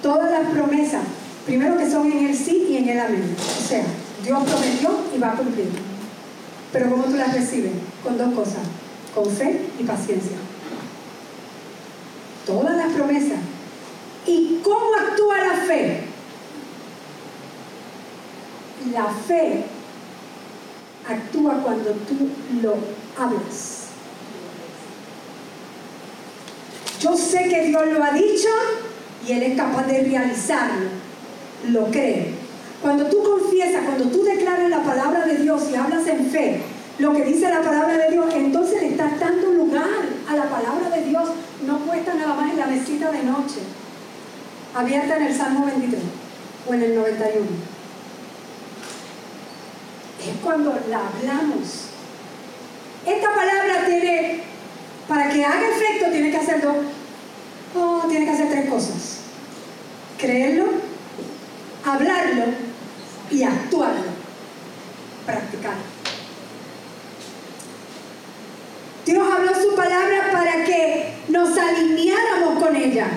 todas 0.04 0.32
las 0.32 0.52
promesas, 0.52 1.02
primero 1.46 1.78
que 1.78 1.90
son 1.90 2.12
en 2.12 2.28
el 2.28 2.36
sí 2.36 2.68
y 2.70 2.78
en 2.78 2.90
el 2.90 3.00
amén. 3.00 3.36
O 3.40 3.68
sea, 3.68 3.84
Dios 4.24 4.44
prometió 4.44 5.00
y 5.16 5.20
va 5.20 5.32
a 5.32 5.36
cumplir. 5.36 5.91
Pero 6.72 6.90
¿cómo 6.90 7.04
tú 7.04 7.16
las 7.16 7.34
recibes? 7.34 7.72
Con 8.04 8.18
dos 8.18 8.34
cosas, 8.34 8.64
con 9.14 9.30
fe 9.30 9.62
y 9.80 9.84
paciencia. 9.84 10.38
Todas 12.46 12.76
las 12.78 12.94
promesas. 12.94 13.40
¿Y 14.26 14.60
cómo 14.64 14.96
actúa 14.96 15.38
la 15.40 15.56
fe? 15.66 16.04
La 18.94 19.06
fe 19.06 19.64
actúa 21.08 21.62
cuando 21.62 21.92
tú 21.92 22.30
lo 22.62 22.76
hablas. 23.18 23.82
Yo 27.00 27.18
sé 27.18 27.50
que 27.50 27.68
Dios 27.68 27.88
lo 27.88 28.04
ha 28.04 28.12
dicho 28.12 28.50
y 29.28 29.32
Él 29.34 29.44
es 29.44 29.58
capaz 29.58 29.88
de 29.88 30.04
realizarlo. 30.04 30.90
Lo 31.70 31.86
creo. 31.86 32.51
Cuando 32.82 33.06
tú 33.06 33.22
confiesas, 33.24 33.84
cuando 33.86 34.06
tú 34.06 34.24
declaras 34.24 34.68
la 34.70 34.82
palabra 34.82 35.26
de 35.26 35.38
Dios 35.38 35.62
y 35.72 35.76
hablas 35.76 36.08
en 36.08 36.26
fe, 36.32 36.62
lo 36.98 37.14
que 37.14 37.24
dice 37.24 37.48
la 37.48 37.62
palabra 37.62 37.96
de 37.96 38.12
Dios, 38.12 38.26
entonces 38.34 38.82
le 38.82 38.90
estás 38.90 39.20
dando 39.20 39.52
lugar 39.52 39.86
a 40.28 40.36
la 40.36 40.50
palabra 40.50 40.90
de 40.90 41.04
Dios. 41.04 41.30
No 41.68 41.78
puesta 41.80 42.16
nada 42.16 42.34
más 42.34 42.52
en 42.52 42.58
la 42.58 42.66
mesita 42.66 43.12
de 43.12 43.24
noche, 43.24 43.60
abierta 44.74 45.18
en 45.18 45.24
el 45.24 45.38
Salmo 45.38 45.66
23 45.68 46.02
o 46.68 46.74
en 46.74 46.82
el 46.82 46.96
91. 46.96 47.46
Es 50.20 50.38
cuando 50.44 50.80
la 50.90 51.02
hablamos. 51.08 51.86
Esta 53.06 53.36
palabra 53.36 53.86
tiene, 53.86 54.44
para 55.08 55.30
que 55.30 55.46
haga 55.46 55.70
efecto, 55.70 56.12
tiene 56.12 56.32
que 56.32 56.38
hacer 56.38 56.62
dos, 56.62 56.78
oh, 57.76 58.06
tiene 58.10 58.26
que 58.26 58.32
hacer 58.32 58.50
tres 58.50 58.70
cosas. 58.70 59.20
Creerlo, 60.18 60.66
hablarlo 61.86 62.71
y 63.32 63.44
actuarlo. 63.44 64.12
Practicarlo. 65.26 66.02
Dios 69.06 69.28
habló 69.32 69.52
su 69.56 69.76
palabra 69.76 70.30
para 70.32 70.64
que 70.64 71.14
nos 71.30 71.58
alineáramos 71.58 72.64
con 72.64 72.76
ella. 72.76 73.08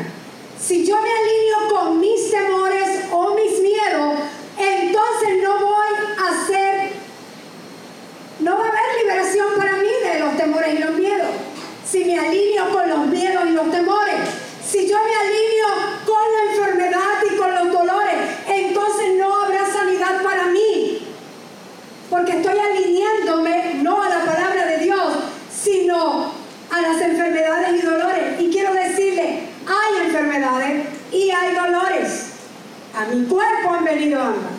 Si 0.61 0.87
yo 0.87 0.97
me 0.97 1.09
alineo 1.11 1.69
con 1.69 2.01
mis 2.01 2.31
temores 2.31 3.05
o 3.13 3.35
mis 3.35 3.61
miedos, 3.61 4.19
entonces 4.59 5.43
no 5.43 5.59
voy 5.61 5.89
a 6.19 6.47
ser, 6.47 6.93
no 8.41 8.59
va 8.59 8.65
a 8.65 8.69
haber 8.69 8.81
liberación 9.03 9.47
para 9.59 9.77
mí 9.77 9.89
de 10.03 10.21
los 10.21 10.37
temores 10.39 10.75
y 10.75 10.79
los 10.79 10.93
miedos. 10.93 11.29
Si 11.87 12.05
me 12.05 12.19
alineo 12.19 12.71
con 12.71 12.89
los 12.89 13.07
miedos 13.09 13.45
y 13.47 13.51
los 13.51 13.71
temores, 13.71 14.17
si 14.67 14.89
yo 14.89 14.97
me 14.97 15.15
alineo 15.15 15.69
con 16.07 16.23
la 16.33 16.53
enfermedad 16.53 17.23
y 17.31 17.37
con 17.37 17.55
los 17.55 17.73
dolores, 17.73 18.17
entonces 18.49 19.15
no 19.19 19.45
habrá 19.45 19.67
sanidad 19.71 20.23
para 20.23 20.47
mí. 20.47 21.07
Porque 22.09 22.39
estoy 22.39 22.59
alineándome 22.59 23.75
no 23.83 24.03
a 24.03 24.09
la 24.09 24.25
palabra 24.25 24.67
de 24.67 24.79
Dios, 24.79 25.13
sino 25.65 26.33
a 26.71 26.81
las 26.81 27.01
enfermedades 27.01 27.83
y 27.83 27.87
dolores. 27.87 28.41
Y 28.41 28.51
quiero 28.51 28.73
decirle, 28.73 29.49
hay 29.67 30.07
enfermedades 30.07 30.87
y 31.13 31.31
hay 31.31 31.55
dolores. 31.55 32.33
Mi 33.13 33.25
cuerpo 33.25 33.71
han 33.71 33.85
venido 33.85 34.21
ambas. 34.21 34.53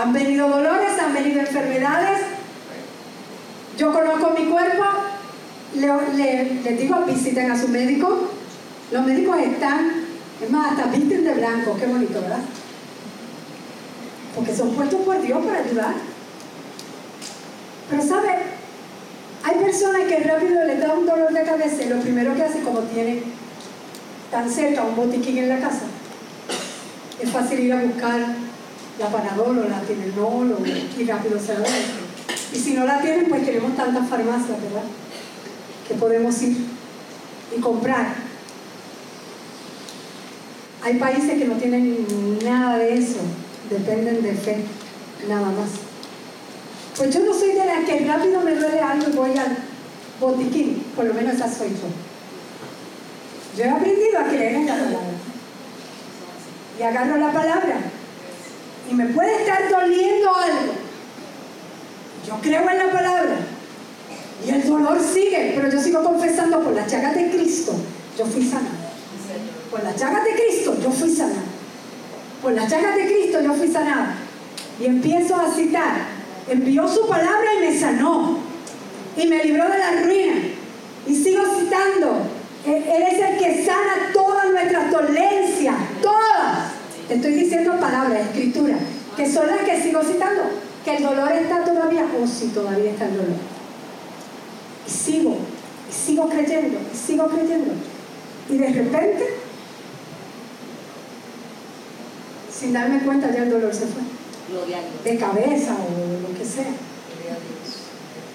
Han 0.00 0.12
venido 0.12 0.48
dolores, 0.48 0.98
han 0.98 1.12
venido 1.12 1.40
enfermedades. 1.40 2.20
Yo 3.76 3.92
conozco 3.92 4.30
mi 4.30 4.46
cuerpo, 4.46 4.84
le, 5.74 6.44
les 6.62 6.80
digo, 6.80 6.96
visiten 7.06 7.50
a 7.50 7.60
su 7.60 7.68
médico. 7.68 8.28
Los 8.90 9.06
médicos 9.06 9.36
están, 9.38 10.04
es 10.42 10.50
más, 10.50 10.72
hasta 10.72 10.90
visten 10.90 11.24
de 11.24 11.34
blanco, 11.34 11.76
qué 11.78 11.86
bonito, 11.86 12.20
¿verdad? 12.20 12.40
Porque 14.34 14.54
son 14.54 14.70
puestos 14.70 15.00
por 15.02 15.20
Dios 15.20 15.44
para 15.44 15.58
ayudar. 15.58 15.94
Pero 17.90 18.02
sabe, 18.02 18.28
hay 19.44 19.58
personas 19.58 20.02
que 20.02 20.18
rápido 20.18 20.64
les 20.64 20.80
da 20.80 20.94
un 20.94 21.06
dolor 21.06 21.32
de 21.32 21.42
cabeza 21.42 21.82
y 21.82 21.88
lo 21.88 22.00
primero 22.00 22.34
que 22.34 22.42
hacen, 22.42 22.62
como 22.62 22.80
tienen 22.80 23.22
tan 24.30 24.50
cerca 24.50 24.84
un 24.84 24.96
botiquín 24.96 25.38
en 25.38 25.48
la 25.48 25.58
casa, 25.58 25.82
es 27.20 27.30
fácil 27.30 27.60
ir 27.60 27.72
a 27.72 27.82
buscar 27.82 28.18
la 28.98 29.08
Panadol 29.08 29.58
o 29.58 29.68
la 29.68 29.80
Tilenol 29.80 30.56
y 30.98 31.04
rápido 31.04 31.38
se 31.38 31.54
la 31.54 31.60
dan. 31.60 31.72
Y 32.52 32.58
si 32.58 32.74
no 32.74 32.84
la 32.84 33.00
tienen, 33.00 33.28
pues 33.28 33.44
tenemos 33.44 33.76
tantas 33.76 34.08
farmacias, 34.08 34.62
¿verdad? 34.62 34.84
Que 35.86 35.94
podemos 35.94 36.40
ir 36.42 36.56
y 37.56 37.60
comprar. 37.60 38.14
Hay 40.82 40.94
países 40.94 41.38
que 41.38 41.44
no 41.44 41.54
tienen 41.56 42.06
nada 42.44 42.78
de 42.78 42.94
eso, 42.94 43.18
dependen 43.68 44.22
de 44.22 44.32
fe, 44.34 44.64
nada 45.28 45.46
más. 45.46 45.70
Pues 46.96 47.14
yo 47.14 47.20
no 47.24 47.34
soy 47.34 47.52
de 47.52 47.66
las 47.66 47.84
que 47.84 48.04
rápido 48.06 48.40
me 48.40 48.54
duele 48.54 48.80
algo 48.80 49.08
y 49.08 49.16
voy 49.16 49.38
al 49.38 49.56
botiquín, 50.20 50.84
por 50.96 51.04
lo 51.04 51.14
menos 51.14 51.34
esa 51.34 51.52
soy 51.52 51.68
yo. 51.70 51.88
Yo 53.56 53.64
he 53.64 53.70
aprendido 53.70 54.18
a 54.18 54.24
creer 54.24 54.54
en 54.54 54.66
la 54.66 54.74
palabra. 54.74 55.17
Y 56.78 56.82
agarro 56.82 57.16
la 57.16 57.32
palabra. 57.32 57.76
Y 58.90 58.94
me 58.94 59.06
puede 59.06 59.42
estar 59.42 59.68
doliendo 59.68 60.34
algo. 60.34 60.72
Yo 62.26 62.38
creo 62.40 62.68
en 62.70 62.78
la 62.78 62.92
palabra. 62.92 63.36
Y 64.46 64.50
el 64.50 64.66
dolor 64.66 64.98
sigue, 65.00 65.52
pero 65.56 65.70
yo 65.70 65.80
sigo 65.80 66.04
confesando 66.04 66.62
por 66.62 66.72
las 66.72 66.90
llagas 66.90 67.14
de 67.14 67.30
Cristo. 67.30 67.74
Yo 68.16 68.26
fui 68.26 68.44
sanada. 68.44 68.88
Por 69.70 69.82
las 69.82 69.96
llagas 69.96 70.24
de 70.24 70.32
Cristo 70.32 70.76
yo 70.82 70.90
fui 70.90 71.14
sanada. 71.14 71.42
Por 72.42 72.52
las 72.52 72.70
llagas 72.70 72.96
de 72.96 73.06
Cristo 73.06 73.40
yo 73.42 73.52
fui 73.54 73.68
sanada. 73.68 74.14
Y 74.80 74.86
empiezo 74.86 75.36
a 75.36 75.52
citar. 75.52 76.18
Envió 76.48 76.88
su 76.88 77.06
palabra 77.08 77.54
y 77.56 77.66
me 77.66 77.78
sanó. 77.78 78.38
Y 79.16 79.26
me 79.26 79.44
libró 79.44 79.64
de 79.64 79.78
la 79.78 80.02
ruina. 80.02 80.34
Y 81.06 81.14
sigo 81.14 81.42
citando. 81.58 82.22
Él 82.64 83.02
es 83.10 83.18
el 83.18 83.38
que 83.38 83.64
sana 83.64 84.12
todas 84.12 84.50
nuestras 84.50 84.90
dolencias. 84.90 85.74
Todas. 86.02 86.72
Te 87.06 87.14
estoy 87.14 87.34
diciendo 87.34 87.78
palabras, 87.78 88.26
escritura. 88.26 88.76
Que 89.16 89.30
son 89.30 89.46
las 89.46 89.60
que 89.60 89.82
sigo 89.82 90.02
citando. 90.02 90.42
Que 90.84 90.96
el 90.96 91.02
dolor 91.02 91.32
está 91.32 91.64
todavía. 91.64 92.06
Oh, 92.20 92.26
sí, 92.26 92.50
todavía 92.54 92.90
está 92.90 93.06
el 93.06 93.16
dolor. 93.16 93.36
Y 94.86 94.90
sigo. 94.90 95.36
Y 95.88 95.92
sigo 95.92 96.28
creyendo. 96.28 96.78
Y 96.92 96.96
sigo 96.96 97.26
creyendo. 97.26 97.72
Y 98.48 98.58
de 98.58 98.68
repente 98.68 99.38
sin 102.58 102.72
darme 102.72 103.00
cuenta 103.00 103.30
ya 103.30 103.44
el 103.44 103.50
dolor 103.50 103.72
se 103.72 103.86
fue. 103.86 104.02
De 105.04 105.18
cabeza 105.18 105.74
o 105.74 106.28
lo 106.28 106.36
que 106.36 106.44
sea. 106.44 106.72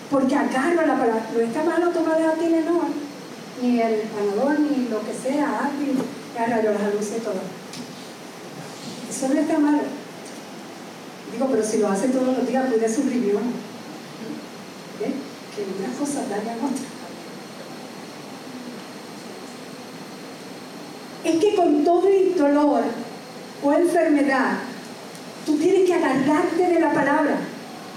Porque 0.09 0.35
agarro 0.35 0.85
la 0.85 0.97
palabra. 0.97 1.25
No 1.33 1.39
está 1.41 1.63
malo 1.63 1.89
tomar 1.89 2.21
la 2.21 2.33
Tilenol, 2.33 2.93
ni 3.61 3.81
el 3.81 4.01
panador, 4.01 4.59
ni 4.59 4.87
lo 4.87 5.01
que 5.03 5.13
sea, 5.13 5.65
Advil, 5.65 5.97
agarra 6.35 6.63
yo 6.63 6.71
las 6.71 6.81
anuncié 6.81 7.19
todas. 7.19 7.43
Eso 9.09 9.27
no 9.33 9.39
está 9.39 9.59
malo. 9.59 9.83
Digo, 11.31 11.47
pero 11.49 11.63
si 11.63 11.77
lo 11.77 11.87
hace 11.87 12.09
todos 12.09 12.37
los 12.37 12.47
días, 12.47 12.67
puede 12.67 12.93
su 12.93 13.03
riñón. 13.03 13.43
¿Ve? 14.99 15.13
Que 15.55 15.83
una 15.83 15.97
cosa 15.97 16.21
daña 16.29 16.53
a 16.53 16.65
otra. 16.65 16.85
Es 21.23 21.39
que 21.39 21.55
con 21.55 21.83
todo 21.85 22.07
el 22.07 22.35
dolor 22.37 22.83
o 23.63 23.73
enfermedad, 23.73 24.57
tú 25.45 25.57
tienes 25.57 25.85
que 25.85 25.93
agarrarte 25.93 26.67
de 26.67 26.79
la 26.79 26.91
palabra. 26.91 27.37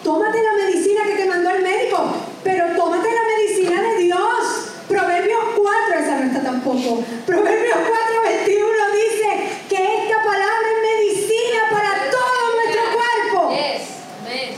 Tómate 0.05 0.39
la 0.43 0.65
medicina 0.65 1.01
que 1.05 1.17
te 1.17 1.27
mandó 1.27 1.51
el 1.51 1.63
médico, 1.63 2.15
pero 2.45 2.77
tómate 2.77 3.09
la 3.09 3.25
medicina 3.37 3.83
de 3.83 4.05
Dios. 4.05 4.71
Proverbios 4.89 5.45
4, 5.57 5.99
esa 5.99 6.21
no 6.21 6.27
está 6.27 6.43
tampoco. 6.43 7.03
Proverbios 7.27 7.77
4, 7.77 8.23
21 8.45 8.67
dice 8.93 9.51
que 9.69 9.75
esta 9.75 10.23
palabra 10.23 10.69
es 10.71 10.81
medicina 10.97 11.61
para 11.73 11.91
todo 12.09 12.55
nuestro 12.55 12.83
cuerpo. 12.95 13.51
Yes. 13.51 13.83
Amén. 14.21 14.55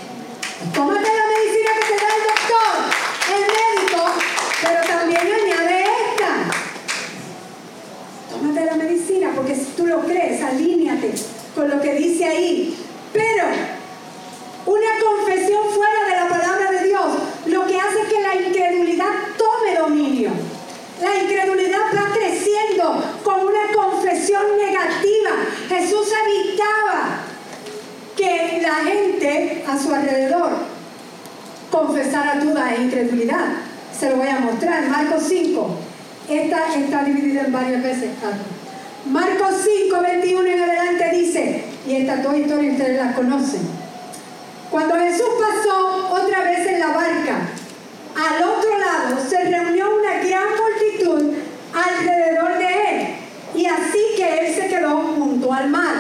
Tómate 0.75 1.09
la 1.09 1.27
medicina 1.33 1.71
que 1.81 1.85
te 1.89 1.97
da 1.97 2.11
el 2.13 2.23
doctor, 2.29 2.75
el 3.35 3.45
médico, 3.57 4.03
pero 4.61 4.81
también 4.87 5.21
añade 5.23 5.77
esta. 5.81 6.31
Tómate 8.31 8.65
la 8.67 8.75
medicina 8.75 9.33
porque 9.35 9.55
si 9.55 9.65
tú 9.77 9.87
lo 9.87 10.01
crees, 10.01 10.43
alíñate 10.43 11.15
con 11.55 11.71
lo 11.71 11.81
que 11.81 11.95
dice 11.95 12.25
ahí. 12.27 12.77
Pero 13.15 13.47
una 14.67 14.91
confesión 15.03 15.65
fuera 15.75 16.05
de 16.05 16.17
la 16.17 16.29
palabra 16.29 16.71
de 16.71 16.87
Dios 16.87 17.07
lo 17.47 17.67
que 17.67 17.81
hace 17.81 18.03
es 18.03 18.09
que 18.09 18.21
la 18.21 18.35
incredulidad 18.35 19.13
tome 19.39 19.75
dominio. 19.77 20.31
La 21.01 21.17
incredulidad 21.17 21.79
va 21.97 22.13
creciendo 22.13 23.03
con 23.23 23.47
una 23.47 23.73
confesión 23.75 24.43
negativa. 24.57 25.31
Jesús 25.69 26.09
evitaba 26.27 27.21
que 28.17 28.61
la 28.61 28.75
gente 28.75 29.65
a 29.67 29.79
su 29.79 29.95
alrededor 29.95 30.51
confesara 31.71 32.41
duda 32.41 32.75
e 32.75 32.83
incredulidad. 32.83 33.47
Se 33.99 34.11
lo 34.11 34.17
voy 34.17 34.29
a 34.29 34.41
mostrar. 34.41 34.89
Marcos 34.89 35.23
5. 35.29 35.77
Esta 36.29 36.75
está 36.75 37.05
dividida 37.05 37.43
en 37.43 37.53
varias 37.53 37.83
veces. 37.83 38.11
Carlos. 38.21 38.47
Marcos 39.07 39.55
5, 39.65 40.03
21 40.03 40.47
en 40.47 40.61
adelante 40.61 41.11
dice, 41.17 41.65
y 41.87 41.97
estas 41.97 42.23
dos 42.23 42.37
historias 42.37 42.73
ustedes 42.73 42.99
las 42.99 43.15
conocen. 43.15 43.61
Cuando 44.71 44.97
Jesús 44.97 45.29
pasó 45.41 46.11
otra 46.13 46.43
vez 46.43 46.67
en 46.67 46.81
la 46.81 46.89
barca, 46.89 47.39
al 48.15 48.43
otro 48.43 48.79
lado 48.79 49.17
se 49.27 49.45
reunió 49.45 49.87
una 49.95 50.15
gran 50.19 50.49
multitud 50.49 51.33
alrededor 51.73 52.59
de 52.59 52.67
él, 52.67 53.09
y 53.55 53.65
así 53.65 53.99
que 54.17 54.41
él 54.41 54.55
se 54.55 54.69
quedó 54.69 54.97
junto 55.17 55.53
al 55.55 55.71
mar. 55.71 55.95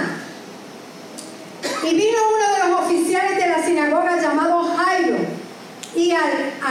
Y 1.82 1.94
vino 1.94 2.18
uno 2.36 2.52
de 2.52 2.68
los 2.68 2.80
oficiales 2.80 3.38
de 3.38 3.46
la 3.46 3.64
sinagoga 3.64 4.20
llamado 4.20 4.64
Jairo, 4.64 5.16
y 5.96 6.10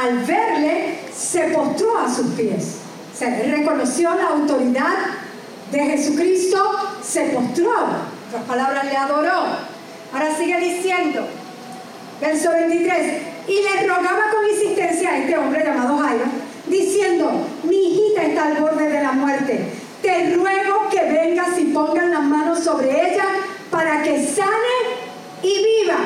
al, 0.08 0.20
verle 0.26 1.00
se 1.16 1.42
postró 1.50 1.98
a 1.98 2.14
sus 2.14 2.28
pies. 2.34 2.78
Él 3.20 3.52
reconoció 3.52 4.14
la 4.14 4.28
autoridad 4.28 4.96
de 5.72 5.80
Jesucristo, 5.80 6.72
se 7.02 7.24
postró, 7.30 7.72
en 7.72 8.28
otras 8.28 8.44
palabras, 8.48 8.86
le 8.86 8.96
adoró. 8.96 9.44
Ahora 10.14 10.36
sigue 10.38 10.60
diciendo, 10.60 11.28
verso 12.22 12.52
23, 12.52 13.22
y 13.48 13.64
le 13.64 13.88
rogaba 13.88 14.30
con 14.32 14.48
insistencia 14.50 15.12
a 15.12 15.18
este 15.18 15.38
hombre 15.38 15.64
llamado 15.64 15.98
Jairo, 15.98 16.26
diciendo, 16.68 17.32
mi 17.64 17.76
hijita 17.76 18.24
está 18.24 18.46
al 18.46 18.58
borde 18.58 18.88
de 18.88 19.02
la 19.02 19.12
muerte, 19.14 19.72
te 20.02 20.36
ruego 20.36 20.88
que 20.90 21.02
vengas 21.02 21.58
y 21.58 21.66
pongas 21.66 22.10
las 22.10 22.24
manos 22.24 22.64
sobre 22.64 23.14
ella 23.14 23.26
para 23.72 24.04
que 24.04 24.26
sane 24.26 24.78
y 25.42 25.54
viva. 25.54 25.98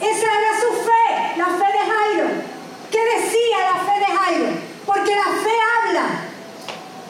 Esa 0.00 0.26
era 0.26 0.60
su 0.60 0.84
fe, 0.84 1.38
la 1.38 1.46
fe 1.46 1.64
de 1.64 1.90
Jairo. 1.90 2.51
¿Qué 3.62 3.68
decía 3.68 3.74
la 3.74 3.84
fe 3.84 3.98
de 4.00 4.18
Jairo? 4.18 4.46
Porque 4.86 5.14
la 5.14 5.22
fe 5.22 5.54
habla. 5.78 6.06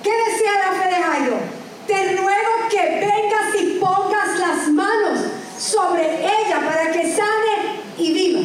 ¿Qué 0.02 0.10
decía 0.10 0.50
la 0.58 0.72
fe 0.72 0.88
de 0.88 1.02
Jairo? 1.02 1.38
Te 1.86 2.16
ruego 2.16 2.68
que 2.70 2.78
vengas 2.78 3.60
y 3.60 3.78
pongas 3.78 4.38
las 4.38 4.68
manos 4.68 5.20
sobre 5.58 6.24
ella 6.24 6.60
para 6.66 6.90
que 6.90 7.10
sane 7.10 7.80
y 7.98 8.12
viva. 8.12 8.40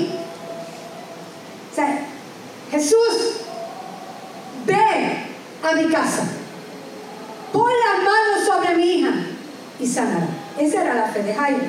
O 1.72 1.76
sea, 1.76 2.00
Jesús, 2.72 3.41
ve 4.65 5.28
a 5.63 5.74
mi 5.74 5.91
casa, 5.91 6.24
pon 7.52 7.72
las 7.72 8.04
manos 8.04 8.46
sobre 8.46 8.76
mi 8.76 8.86
hija 8.86 9.12
y 9.80 9.88
sanará. 9.88 10.28
Esa 10.58 10.82
era 10.82 10.93
la 10.93 11.08
fe 11.08 11.24
de 11.24 11.34
Jairo. 11.34 11.65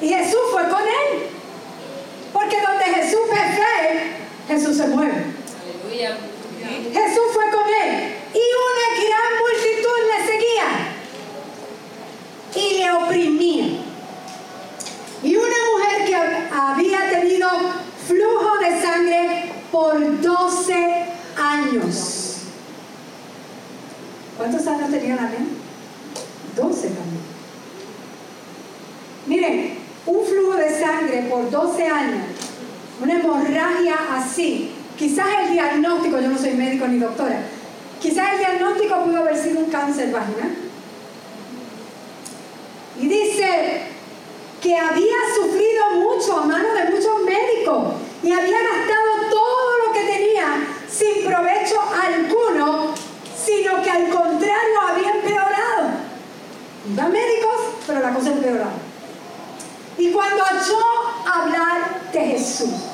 Y 0.00 0.08
Jesús 0.08 0.40
fue 0.52 0.68
con 0.68 0.82
él. 0.82 1.30
Porque 2.32 2.60
donde 2.60 2.84
Jesús 2.84 3.20
ve 3.28 3.36
fe, 3.36 4.20
Jesús 4.48 4.76
se 4.76 4.86
mueve. 4.88 5.24
Aleluya. 5.62 6.18
Jesús 6.92 7.24
fue 7.32 7.44
con 7.50 7.66
él 7.68 8.14
y 8.34 8.44
una 8.68 8.86
gran 9.06 9.30
multitud 9.40 9.98
le 10.10 10.18
seguía 10.26 10.68
y 12.54 12.78
le 12.78 12.92
oprimía. 12.92 13.66
Y 15.22 15.36
una 15.36 15.56
mujer 15.72 16.06
que 16.06 16.14
había 16.54 17.10
tenido 17.10 17.48
flujo 18.06 18.58
de 18.58 18.82
sangre 18.82 19.52
por 19.70 20.20
12 20.20 21.06
años. 21.36 22.36
¿Cuántos 24.36 24.66
años 24.66 24.90
tenía 24.90 25.16
la 25.16 25.22
nena? 25.22 25.46
12 26.56 26.88
también. 26.88 27.30
Miren, 29.26 29.78
un 30.06 30.26
flujo 30.26 30.56
de 30.56 30.80
sangre 30.80 31.26
por 31.30 31.50
12 31.50 31.86
años, 31.86 32.24
hemorragia 33.14 33.96
así, 34.16 34.72
quizás 34.96 35.26
el 35.42 35.52
diagnóstico, 35.52 36.20
yo 36.20 36.28
no 36.28 36.38
soy 36.38 36.52
médico 36.52 36.86
ni 36.86 36.98
doctora, 36.98 37.42
quizás 38.00 38.32
el 38.32 38.38
diagnóstico 38.38 39.04
pudo 39.04 39.18
haber 39.18 39.36
sido 39.36 39.60
un 39.60 39.70
cáncer 39.70 40.10
vaginal. 40.12 40.56
Y 43.00 43.08
dice 43.08 43.82
que 44.60 44.76
había 44.76 45.16
sufrido 45.34 45.90
mucho 45.94 46.38
a 46.38 46.44
manos 46.44 46.74
de 46.74 46.90
muchos 46.90 47.22
médicos 47.24 47.94
y 48.22 48.30
había 48.30 48.58
gastado 48.58 49.30
todo 49.30 49.86
lo 49.86 49.92
que 49.92 50.00
tenía 50.00 50.66
sin 50.86 51.24
provecho 51.24 51.80
alguno, 51.80 52.94
sino 53.34 53.82
que 53.82 53.90
al 53.90 54.08
contrario 54.10 54.80
había 54.86 55.12
empeorado. 55.12 55.90
Iba 56.92 57.04
a 57.04 57.08
médicos, 57.08 57.56
pero 57.86 58.00
la 58.00 58.12
cosa 58.12 58.32
empeoraba. 58.32 58.72
Y 59.96 60.10
cuando 60.12 60.42
oyó 60.42 61.30
hablar 61.32 62.10
de 62.12 62.20
Jesús, 62.20 62.89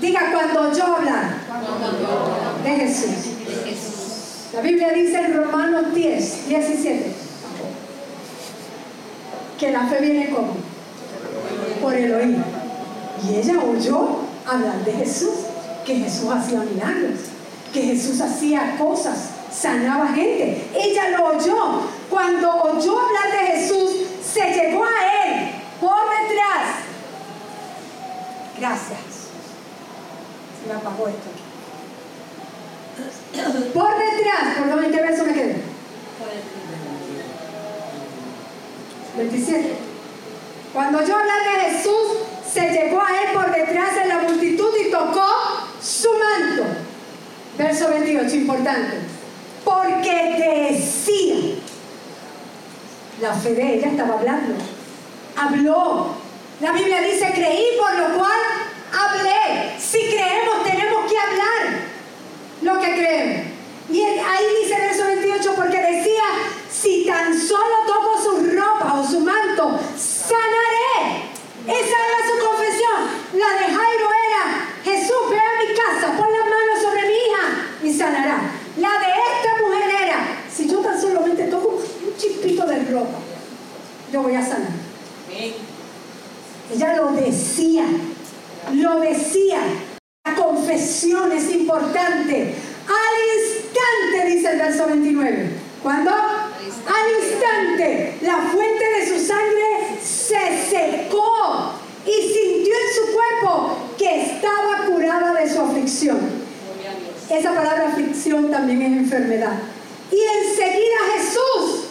diga 0.00 0.32
cuando 0.32 0.70
oyó 0.70 0.96
hablar 0.96 1.36
de 2.64 2.70
Jesús. 2.70 3.32
La 4.52 4.60
Biblia 4.60 4.92
dice 4.92 5.18
en 5.18 5.36
Romanos 5.36 5.94
10, 5.94 6.48
17, 6.48 7.12
que 9.58 9.70
la 9.70 9.86
fe 9.86 10.00
viene 10.00 10.30
como 10.30 10.54
por 11.82 11.94
el 11.94 12.14
oír. 12.14 12.38
Y 13.28 13.36
ella 13.36 13.54
oyó 13.62 14.20
hablar 14.46 14.84
de 14.84 14.92
Jesús, 14.92 15.34
que 15.84 15.96
Jesús 15.96 16.30
hacía 16.30 16.60
milagros, 16.60 17.20
que 17.72 17.82
Jesús 17.82 18.20
hacía 18.20 18.76
cosas, 18.78 19.30
sanaba 19.52 20.08
gente. 20.08 20.64
Ella 20.74 21.10
lo 21.10 21.36
oyó. 21.36 21.82
Cuando 22.08 22.50
oyó 22.62 22.98
hablar 22.98 23.32
de 23.32 23.58
Jesús, 23.58 23.90
se 24.22 24.52
llegó 24.52 24.84
a 24.84 25.26
él 25.26 25.50
por 25.80 25.90
detrás. 25.90 26.76
Gracias. 28.58 29.05
Apagó 30.74 31.08
esto. 31.08 31.30
Por 33.72 33.98
detrás, 33.98 34.56
perdón, 34.58 34.84
¿en 34.84 34.92
qué 34.92 35.00
verso 35.02 35.24
me 35.24 35.32
quedé? 35.32 35.56
27. 39.16 39.76
Cuando 40.72 41.04
yo 41.04 41.16
hablar 41.16 41.38
de 41.44 41.70
Jesús, 41.70 42.18
se 42.50 42.70
llegó 42.70 43.00
a 43.00 43.10
él 43.10 43.32
por 43.34 43.50
detrás 43.54 43.94
de 43.94 44.06
la 44.06 44.18
multitud 44.18 44.70
y 44.78 44.90
tocó 44.90 45.26
su 45.82 46.08
manto. 46.12 46.64
Verso 47.56 47.88
28, 47.88 48.34
importante. 48.36 48.98
Porque 49.64 50.70
decía, 50.70 51.56
la 53.20 53.32
fe 53.32 53.54
de 53.54 53.74
ella 53.74 53.88
estaba 53.88 54.14
hablando. 54.14 54.54
Habló. 55.36 56.08
La 56.60 56.72
Biblia 56.72 57.00
dice, 57.02 57.32
creí 57.34 57.78
por 57.78 57.94
lo 57.94 58.18
cual 58.18 58.40
hablé. 58.92 59.74
Si 59.78 59.98
creemos, 59.98 60.62
tenemos 60.64 61.10
que 61.10 61.18
hablar 61.18 61.86
lo 62.62 62.75
que. 62.94 63.56
Y 63.88 64.02
ahí 64.02 64.44
dice 64.62 64.74
el 64.74 64.82
verso 64.82 65.06
28, 65.06 65.54
porque 65.54 65.78
decía, 65.80 66.24
si 66.70 67.04
tan 67.06 67.38
solo 67.38 67.84
toco 67.86 68.20
su 68.20 68.56
ropa 68.56 69.00
o 69.00 69.06
su 69.06 69.20
manto, 69.20 69.78
sanaré. 69.96 71.30
Esa 71.66 71.76
era 71.76 72.20
su 72.28 72.46
confesión. 72.46 73.00
La 73.34 73.60
de 73.60 73.64
Jairo 73.72 74.08
era, 74.28 74.68
Jesús, 74.84 75.30
ve 75.30 75.38
a 75.38 75.60
mi 75.62 75.74
casa, 75.74 76.16
pon 76.16 76.28
las 76.32 76.48
manos 76.48 76.82
sobre 76.82 77.02
mi 77.02 77.14
hija 77.14 77.44
y 77.82 77.92
sanará. 77.92 78.50
La 78.76 78.90
de 78.90 79.06
esta 79.06 79.64
mujer 79.64 80.04
era, 80.04 80.42
si 80.52 80.68
yo 80.68 80.78
tan 80.78 81.00
solamente 81.00 81.44
toco 81.44 81.68
un 81.68 82.16
chispito 82.16 82.66
de 82.66 82.84
ropa, 82.84 83.18
yo 84.12 84.22
voy 84.22 84.34
a 84.34 84.42
sanar. 84.42 84.86
Ella 86.74 86.96
lo 86.96 87.12
decía, 87.12 87.84
lo 88.72 89.00
decía. 89.00 89.60
La 90.24 90.34
confesión 90.34 91.30
es 91.30 91.50
importante. 91.50 92.54
Al 92.88 93.14
instante, 93.38 94.36
dice 94.36 94.52
el 94.52 94.58
verso 94.58 94.86
29. 94.86 95.50
¿Cuándo? 95.82 96.10
Al 96.10 97.22
instante, 97.22 98.18
la 98.22 98.36
fuente 98.52 98.84
de 98.84 99.06
su 99.06 99.26
sangre 99.26 99.98
se 100.02 100.68
secó 100.68 101.72
y 102.04 102.10
sintió 102.10 102.74
en 102.74 102.94
su 102.94 103.12
cuerpo 103.12 103.76
que 103.98 104.22
estaba 104.22 104.86
curada 104.86 105.34
de 105.34 105.52
su 105.52 105.60
aflicción. 105.60 106.18
Esa 107.28 107.54
palabra 107.54 107.88
aflicción 107.88 108.50
también 108.50 108.82
es 108.82 108.92
enfermedad. 108.98 109.58
Y 110.12 110.20
enseguida 110.20 110.96
Jesús, 111.16 111.86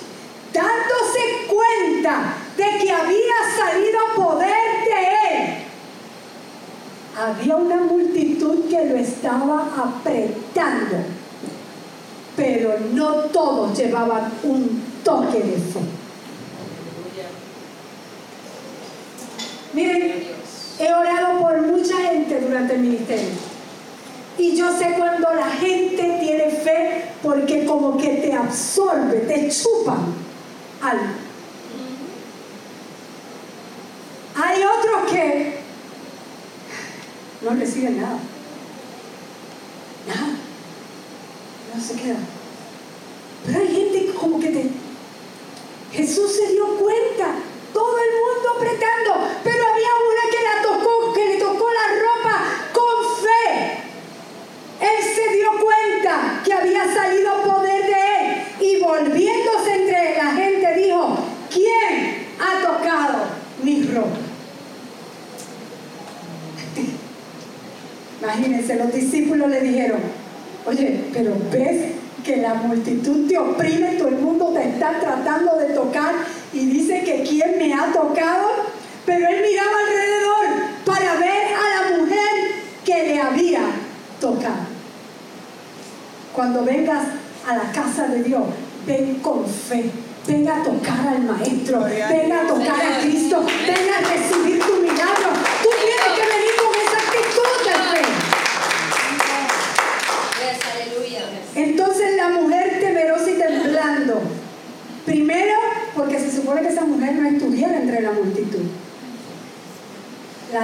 dándose 0.53 1.47
cuenta 1.49 2.35
de 2.55 2.77
que 2.79 2.91
había 2.91 3.33
salido 3.57 3.99
poder 4.15 4.49
de 4.85 5.01
él, 5.01 5.65
había 7.17 7.55
una 7.55 7.77
multitud 7.77 8.69
que 8.69 8.85
lo 8.85 8.95
estaba 8.95 9.67
apretando, 9.75 10.97
pero 12.35 12.75
no 12.93 13.13
llevaban 13.75 14.31
un 14.43 14.83
toque 15.03 15.39
de 15.39 15.57
fe. 15.57 15.79
Miren, 19.73 20.23
he 20.79 20.93
orado 20.93 21.39
por 21.39 21.61
mucha 21.61 21.97
gente 21.97 22.39
durante 22.39 22.75
el 22.75 22.81
ministerio. 22.81 23.29
Y 24.37 24.55
yo 24.55 24.77
sé 24.77 24.95
cuando 24.97 25.33
la 25.33 25.49
gente 25.49 26.17
tiene 26.19 26.49
fe 26.49 27.05
porque 27.21 27.65
como 27.65 27.97
que 27.97 28.09
te 28.15 28.33
absorbe, 28.33 29.19
te 29.19 29.49
chupan 29.49 30.13
algo. 30.81 31.25
Hay 34.35 34.61
otros 34.63 35.11
que 35.11 35.59
no 37.41 37.51
reciben. 37.51 38.01
Nada. 38.01 38.19
No 41.73 41.81
se 41.81 41.95
queda. 41.95 42.17
Pero 43.45 43.59
hay 43.59 43.67
gente 43.67 44.13
como 44.19 44.39
que 44.39 44.49
te... 44.49 44.69
Jesús 45.93 46.35
se 46.35 46.51
dio 46.51 46.77
cuenta. 46.77 47.35
Todo 47.73 47.97
el 47.97 48.11
mundo 48.19 48.49
apretando. 48.57 49.29
Pero 49.43 49.63
había 49.63 49.89
una 50.09 50.23
que 50.31 50.43
la 50.43 50.61
tocó, 50.61 51.13
que 51.13 51.25
le 51.25 51.35
tocó 51.37 51.67
la 51.71 51.87
ropa 52.01 52.35
con 52.73 53.23
fe. 53.23 53.77
Él 54.81 55.03
se 55.03 55.35
dio 55.35 55.51
cuenta 55.51 56.41
que 56.43 56.53
había 56.53 56.93
salido 56.93 57.41
poder 57.43 57.85
de 57.85 57.91
él. 57.91 58.43
Y 58.61 58.79
volviéndose 58.81 59.75
entre 59.75 60.17
la 60.17 60.31
gente 60.33 60.73
dijo, 60.75 61.17
¿quién 61.51 62.27
ha 62.39 62.61
tocado 62.61 63.25
mi 63.61 63.83
ropa? 63.83 64.25
Imagínense, 68.25 68.75
los 68.75 68.91
discípulos 68.91 69.49
le 69.49 69.61
dijeron, 69.61 69.99
oye, 70.65 71.04
pero 71.15 71.33
ves 71.49 71.93
que 72.25 72.37
la 72.37 72.55
multitud 72.55 73.25
te 73.27 73.37
oprime, 73.37 73.95
todo 73.97 74.09
el 74.09 74.17
mundo 74.17 74.51
te 74.53 74.67
está 74.67 74.99
tratando 74.99 75.55
de 75.55 75.73
tocar 75.73 76.13
y 76.51 76.65
dice 76.65 77.03
que 77.05 77.23
quién 77.23 77.57
me 77.57 77.73
ha 77.73 77.91
tocado. 77.93 78.49
Pero 79.05 79.27
él 79.29 79.41
miraba 79.41 79.71
alrededor 79.87 80.45
para 80.83 81.15
ver 81.15 81.53
a 81.53 81.91
la 81.91 81.97
mujer 81.97 82.29
que 82.83 83.07
le 83.07 83.21
había 83.21 83.61
tocado. 84.19 84.65
Cuando 86.33 86.65
vengas 86.65 87.05
a 87.47 87.55
la 87.55 87.71
casa 87.71 88.07
de 88.07 88.23
Dios, 88.23 88.43
ven 88.85 89.15
con 89.21 89.45
fe. 89.47 89.89
Venga 90.27 90.59
a 90.59 90.63
tocar 90.63 91.07
al 91.07 91.21
Maestro, 91.21 91.81
venga 91.83 92.41
a 92.41 92.47
tocar 92.47 92.81
a 92.81 92.99
Cristo, 92.99 93.45
venga 93.45 93.97
a 93.99 94.01
recibir 94.01 94.59
tu 94.59 94.81
milagro. 94.81 95.29
Tú 95.61 95.69
tienes 95.79 96.09
que 96.15 96.25
venir 96.35 96.55
con 96.57 96.73
esa 96.81 96.97
actitud 96.97 97.63
de 97.63 97.99
fe. 97.99 98.25
Entonces 101.55 102.17
la 102.17 102.29
mujer 102.29 102.79
temerosa 102.81 103.31
y 103.31 103.35
temblando. 103.35 104.21
Primero, 105.05 105.53
porque 105.95 106.19
se 106.19 106.31
supone 106.31 106.61
que 106.61 106.67
esa 106.67 106.85
mujer 106.85 107.13
no 107.15 107.27
estuviera 107.29 107.77
entre 107.77 108.01
la 108.01 108.11
multitud. 108.11 108.63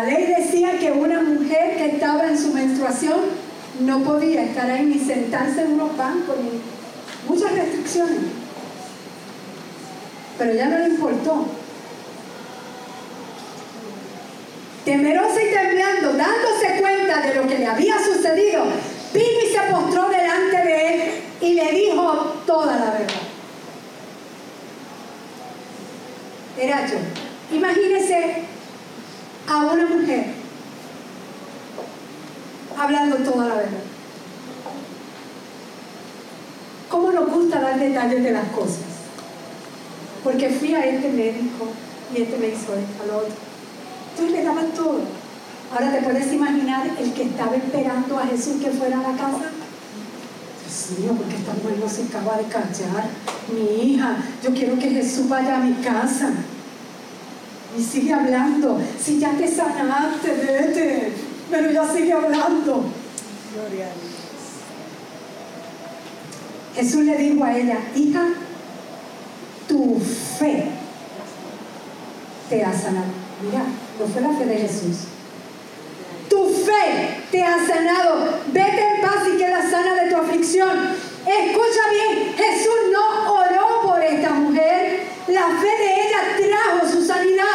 La 0.02 0.08
ley 0.08 0.34
decía 0.36 0.80
que 0.80 0.92
una 0.92 1.22
mujer 1.22 1.78
que 1.78 1.86
estaba 1.86 2.26
en 2.26 2.36
su 2.36 2.52
menstruación 2.52 3.20
no 3.82 4.00
podía 4.00 4.46
estar 4.46 4.68
ahí 4.68 4.86
ni 4.86 4.98
sentarse 4.98 5.62
en 5.62 5.74
unos 5.74 5.96
bancos, 5.96 6.38
ni 6.40 6.60
muchas 7.30 7.52
restricciones. 7.52 8.18
Pero 10.40 10.54
ya 10.56 10.70
no 10.70 10.80
le 10.80 10.88
importó. 10.88 11.46
Temerosa 14.86 15.44
y 15.44 15.54
temblando, 15.54 16.14
dándose 16.14 16.82
cuenta 16.82 17.22
de 17.22 17.36
lo 17.36 17.48
que 17.48 17.60
le 17.60 17.68
había 17.68 18.00
sucedido, 18.00 18.64
vino 19.14 19.40
y 19.46 19.54
se 19.54 19.72
postró 19.72 20.10
delante 20.10 20.58
de 20.58 20.94
él 20.94 21.12
y 21.42 21.54
le 21.54 21.72
dijo 21.74 22.42
toda 22.48 22.76
la 22.76 22.92
verdad. 22.92 23.22
Era 26.58 26.88
yo. 26.88 26.98
Imagínese 27.56 28.51
a 29.52 29.58
una 29.66 29.86
mujer 29.86 30.28
hablando 32.78 33.18
toda 33.18 33.48
la 33.48 33.56
verdad. 33.56 33.80
¿Cómo 36.90 37.12
nos 37.12 37.30
gusta 37.30 37.60
dar 37.60 37.78
detalles 37.78 38.24
de 38.24 38.32
las 38.32 38.48
cosas? 38.50 38.80
Porque 40.24 40.50
fui 40.50 40.74
a 40.74 40.86
este 40.86 41.10
médico 41.10 41.68
y 42.16 42.22
este 42.22 42.38
me 42.38 42.48
hizo 42.48 42.74
esto, 42.76 43.04
al 43.04 43.10
otro. 43.10 43.34
Entonces 44.12 44.38
le 44.38 44.44
daban 44.44 44.68
todo. 44.72 45.02
Ahora 45.74 45.92
te 45.92 46.02
puedes 46.02 46.32
imaginar 46.32 46.88
el 47.00 47.14
que 47.14 47.24
estaba 47.24 47.56
esperando 47.56 48.20
a 48.20 48.28
Jesús 48.28 48.62
que 48.62 48.72
fuera 48.72 49.00
a 49.00 49.12
la 49.12 49.18
casa. 49.18 49.52
Dios 50.66 51.00
mío, 51.00 51.14
porque 51.18 51.36
esta 51.36 51.54
mujer 51.54 51.78
no 51.80 51.90
se 51.90 52.04
acaba 52.04 52.38
de 52.38 52.44
callar. 52.46 53.10
Mi 53.54 53.94
hija, 53.94 54.18
yo 54.44 54.54
quiero 54.54 54.80
que 54.80 54.90
Jesús 54.90 55.28
vaya 55.28 55.58
a 55.58 55.60
mi 55.60 55.74
casa. 55.76 56.32
Y 57.78 57.84
sigue 57.84 58.14
hablando. 58.14 58.80
Si 59.00 59.20
ya 59.20 59.32
te 59.32 59.48
sanaste, 59.48 60.30
vete. 60.32 61.14
Pero 61.50 61.72
ya 61.72 61.88
sigue 61.92 62.14
hablando. 62.14 62.86
Gloria 63.54 63.86
a 63.86 63.90
Dios. 63.90 64.12
Jesús 66.76 67.04
le 67.04 67.18
dijo 67.18 67.44
a 67.44 67.58
ella, 67.58 67.80
hija, 67.96 68.30
tu 69.68 70.00
fe 70.40 70.66
te 72.50 72.64
ha 72.64 72.74
sanado. 72.74 73.12
Mira, 73.42 73.64
no 74.00 74.08
fue 74.08 74.22
la 74.22 74.38
fe 74.38 74.46
de 74.46 74.58
Jesús. 74.58 75.08
Tu 76.30 76.50
fe 76.66 77.24
te 77.32 77.44
ha 77.44 77.58
sanado. 77.66 78.40
Vete 78.48 78.82
en 78.82 79.02
paz 79.02 79.28
y 79.34 79.38
queda 79.38 79.70
sana 79.70 79.96
de 79.96 80.10
tu 80.10 80.18
aflicción. 80.18 80.72
Escucha 81.26 81.82
bien, 81.92 82.34
Jesús 82.36 82.92
no 82.92 83.34
oró 83.34 83.82
por 83.84 84.04
esta 84.04 84.32
mujer. 84.32 85.04
La 85.28 85.48
fe 85.48 85.68
de 85.68 86.08
ella 86.08 86.20
trajo 86.38 86.88
su 86.90 87.06
sanidad. 87.06 87.46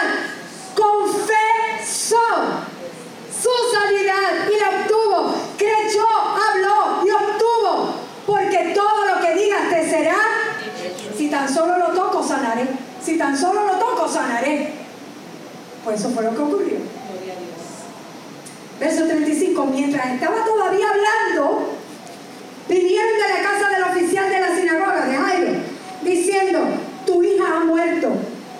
Confesó 0.74 2.16
su 3.30 3.50
sanidad 3.76 4.48
y 4.50 4.60
la 4.60 4.80
obtuvo. 4.80 5.34
Creyó, 5.56 6.06
habló 6.08 7.06
y 7.06 7.10
obtuvo. 7.10 7.94
Porque 8.26 8.72
todo 8.74 9.06
lo 9.06 9.20
que 9.20 9.34
digas 9.34 9.68
te 9.70 9.90
será. 9.90 10.16
Si 11.16 11.28
tan 11.46 11.54
solo 11.54 11.78
lo 11.78 11.86
toco, 11.88 12.26
sanaré. 12.26 12.66
Si 13.04 13.16
tan 13.16 13.38
solo 13.38 13.66
lo 13.66 13.74
toco, 13.74 14.08
sanaré. 14.08 14.72
Pues 15.84 16.00
eso 16.00 16.10
fue 16.10 16.24
lo 16.24 16.34
que 16.34 16.42
ocurrió. 16.42 16.76
Verso 18.80 19.04
35. 19.06 19.66
Mientras 19.66 20.06
estaba 20.06 20.44
todavía 20.44 20.86
hablando, 20.90 21.68
vinieron 22.68 23.12
de 23.12 23.28
la 23.28 23.48
casa 23.48 23.68
del 23.68 23.82
oficial 23.84 24.28
de 24.28 24.40
la 24.40 24.56
sinagoga 24.56 25.06
de 25.06 25.16
Jairo, 25.16 25.52
diciendo, 26.02 26.60
tu 27.06 27.22
hija 27.22 27.44
ha 27.56 27.64
muerto, 27.64 28.10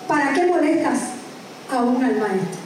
¿para 0.07 0.33
qué 0.33 0.45
molestas 0.45 0.99
aún 1.69 2.03
al 2.03 2.15
maestro? 2.15 2.57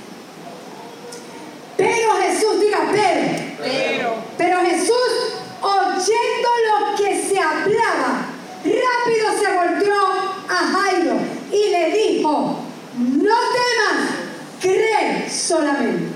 Pero 1.77 2.13
Jesús, 2.21 2.61
diga, 2.61 2.79
pero, 2.91 3.43
Pero, 3.57 4.15
pero 4.37 4.59
Jesús, 4.59 5.41
oyendo 5.61 6.49
lo 6.69 6.95
que 6.95 7.27
se 7.27 7.39
hablaba, 7.39 8.31
rápido 8.63 9.27
se 9.39 9.51
volteó 9.53 10.31
a 10.47 10.55
Jairo 10.55 11.15
y 11.51 11.69
le 11.69 11.91
dijo, 11.91 12.59
no 12.95 13.35
temas, 13.53 14.09
cree 14.59 15.29
solamente. 15.51 16.07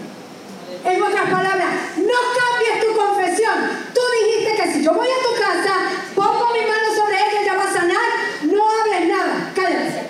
En 0.86 1.04
otras 1.04 1.30
palabras, 1.30 1.68
no 1.98 2.20
cambies 2.40 2.80
tu 2.80 2.96
confesión. 2.96 3.56
Tú 3.94 4.02
dijiste 4.22 4.64
que 4.64 4.74
si 4.74 4.84
yo 4.84 4.94
voy 4.94 5.08
a 5.08 5.24
tu 5.28 5.34
casa, 5.42 5.74
pongo 6.16 6.54
mi 6.54 6.62
mano 6.62 6.96
sobre 6.96 7.16
ella, 7.18 7.42
ella 7.42 7.54
va 7.56 7.64
a 7.64 7.74
sanar, 7.74 8.08
no 8.44 8.64
hables 8.70 9.08
nada. 9.10 9.52
Cállate. 9.54 10.10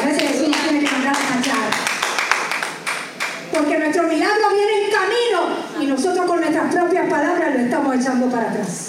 A 0.00 0.06
veces 0.06 0.22
Jesús 0.22 0.48
nos 0.48 0.60
tiene 0.60 0.80
que 0.80 0.90
mandar 0.92 1.14
a. 1.14 1.18
Porque 3.52 3.78
nuestro 3.78 4.02
milagro 4.04 4.50
viene 4.50 4.84
en 4.84 4.90
camino 4.90 5.40
y 5.80 5.86
nosotros 5.86 6.26
con 6.26 6.40
nuestras 6.40 6.72
propias 6.72 7.10
palabras 7.10 7.54
lo 7.54 7.60
estamos 7.60 7.96
echando 7.96 8.30
para 8.30 8.50
atrás. 8.50 8.87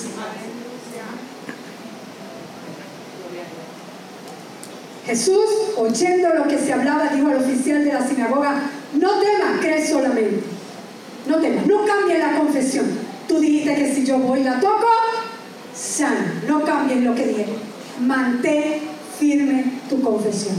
Jesús, 5.09 5.73
oyendo 5.75 6.29
lo 6.35 6.43
que 6.47 6.59
se 6.59 6.71
hablaba, 6.71 7.09
dijo 7.09 7.29
al 7.29 7.37
oficial 7.37 7.83
de 7.83 7.93
la 7.93 8.07
sinagoga, 8.07 8.61
no 8.93 9.09
temas, 9.19 9.59
cree 9.59 9.87
solamente. 9.87 10.43
No 11.25 11.37
temas, 11.37 11.65
no 11.65 11.83
cambies 11.83 12.19
la 12.19 12.37
confesión. 12.37 12.85
Tú 13.27 13.39
dijiste 13.39 13.73
que 13.73 13.91
si 13.91 14.05
yo 14.05 14.19
voy 14.19 14.41
y 14.41 14.43
la 14.43 14.59
toco, 14.59 14.87
sana. 15.75 16.43
No 16.47 16.63
cambies 16.63 17.01
lo 17.01 17.15
que 17.15 17.25
dije. 17.25 17.45
Mantén 17.99 18.81
firme 19.19 19.79
tu 19.89 19.99
confesión. 19.99 20.55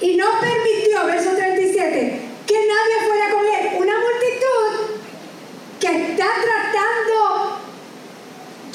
Y 0.00 0.16
no 0.16 0.24
permitió, 0.40 1.04
verso 1.04 1.30
37, 1.36 2.20
que 2.46 2.54
nadie 2.54 3.08
fuera 3.08 3.30
con 3.30 3.44
él. 3.44 3.78
Una 3.78 3.92
multitud 3.92 5.02
que 5.80 6.12
está 6.12 6.28
tratando 6.46 7.58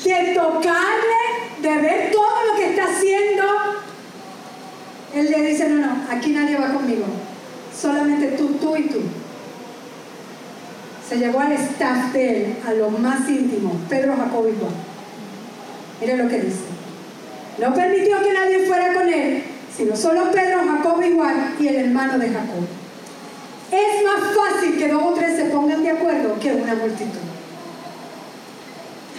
de 0.04 0.34
tocarle, 0.36 1.24
de 1.60 1.78
ver 1.82 2.12
todo 2.12 2.46
lo 2.46 2.56
que 2.56 2.70
está 2.70 2.84
haciendo. 2.84 3.44
Él 5.26 5.32
le 5.32 5.50
dice, 5.50 5.70
no, 5.70 5.86
no, 5.86 5.96
aquí 6.10 6.32
nadie 6.32 6.58
va 6.58 6.74
conmigo. 6.74 7.06
Solamente 7.80 8.28
tú, 8.38 8.50
tú 8.60 8.76
y 8.76 8.84
tú. 8.84 9.00
Se 11.08 11.18
llevó 11.18 11.40
al 11.40 11.54
staff 11.54 12.12
de 12.12 12.38
él, 12.38 12.56
a 12.68 12.74
lo 12.74 12.90
más 12.90 13.30
íntimo, 13.30 13.80
Pedro, 13.90 14.16
Jacobo 14.18 14.50
y 14.50 14.54
Juan. 14.60 14.74
Mire 16.02 16.18
lo 16.18 16.28
que 16.28 16.42
dice. 16.42 16.64
No 17.60 17.74
permitió 17.74 18.22
que 18.22 18.34
nadie 18.34 18.66
fuera 18.66 18.94
con 18.94 19.08
él, 19.08 19.44
sino 19.76 19.96
solo 19.96 20.32
Pedro, 20.32 20.60
Jacobo 20.68 21.02
y 21.04 21.14
Juan 21.14 21.56
y 21.60 21.68
el 21.68 21.76
hermano 21.76 22.18
de 22.18 22.30
Jacob. 22.30 22.68
Es 23.72 24.04
más 24.04 24.36
fácil 24.36 24.78
que 24.78 24.88
dos 24.88 25.04
o 25.04 25.14
tres 25.14 25.36
se 25.36 25.46
pongan 25.46 25.84
de 25.84 25.92
acuerdo 25.92 26.40
que 26.40 26.54
una 26.54 26.76
multitud. 26.76 27.20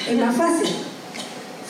Es 0.08 0.18
más 0.18 0.36
fácil. 0.36 0.68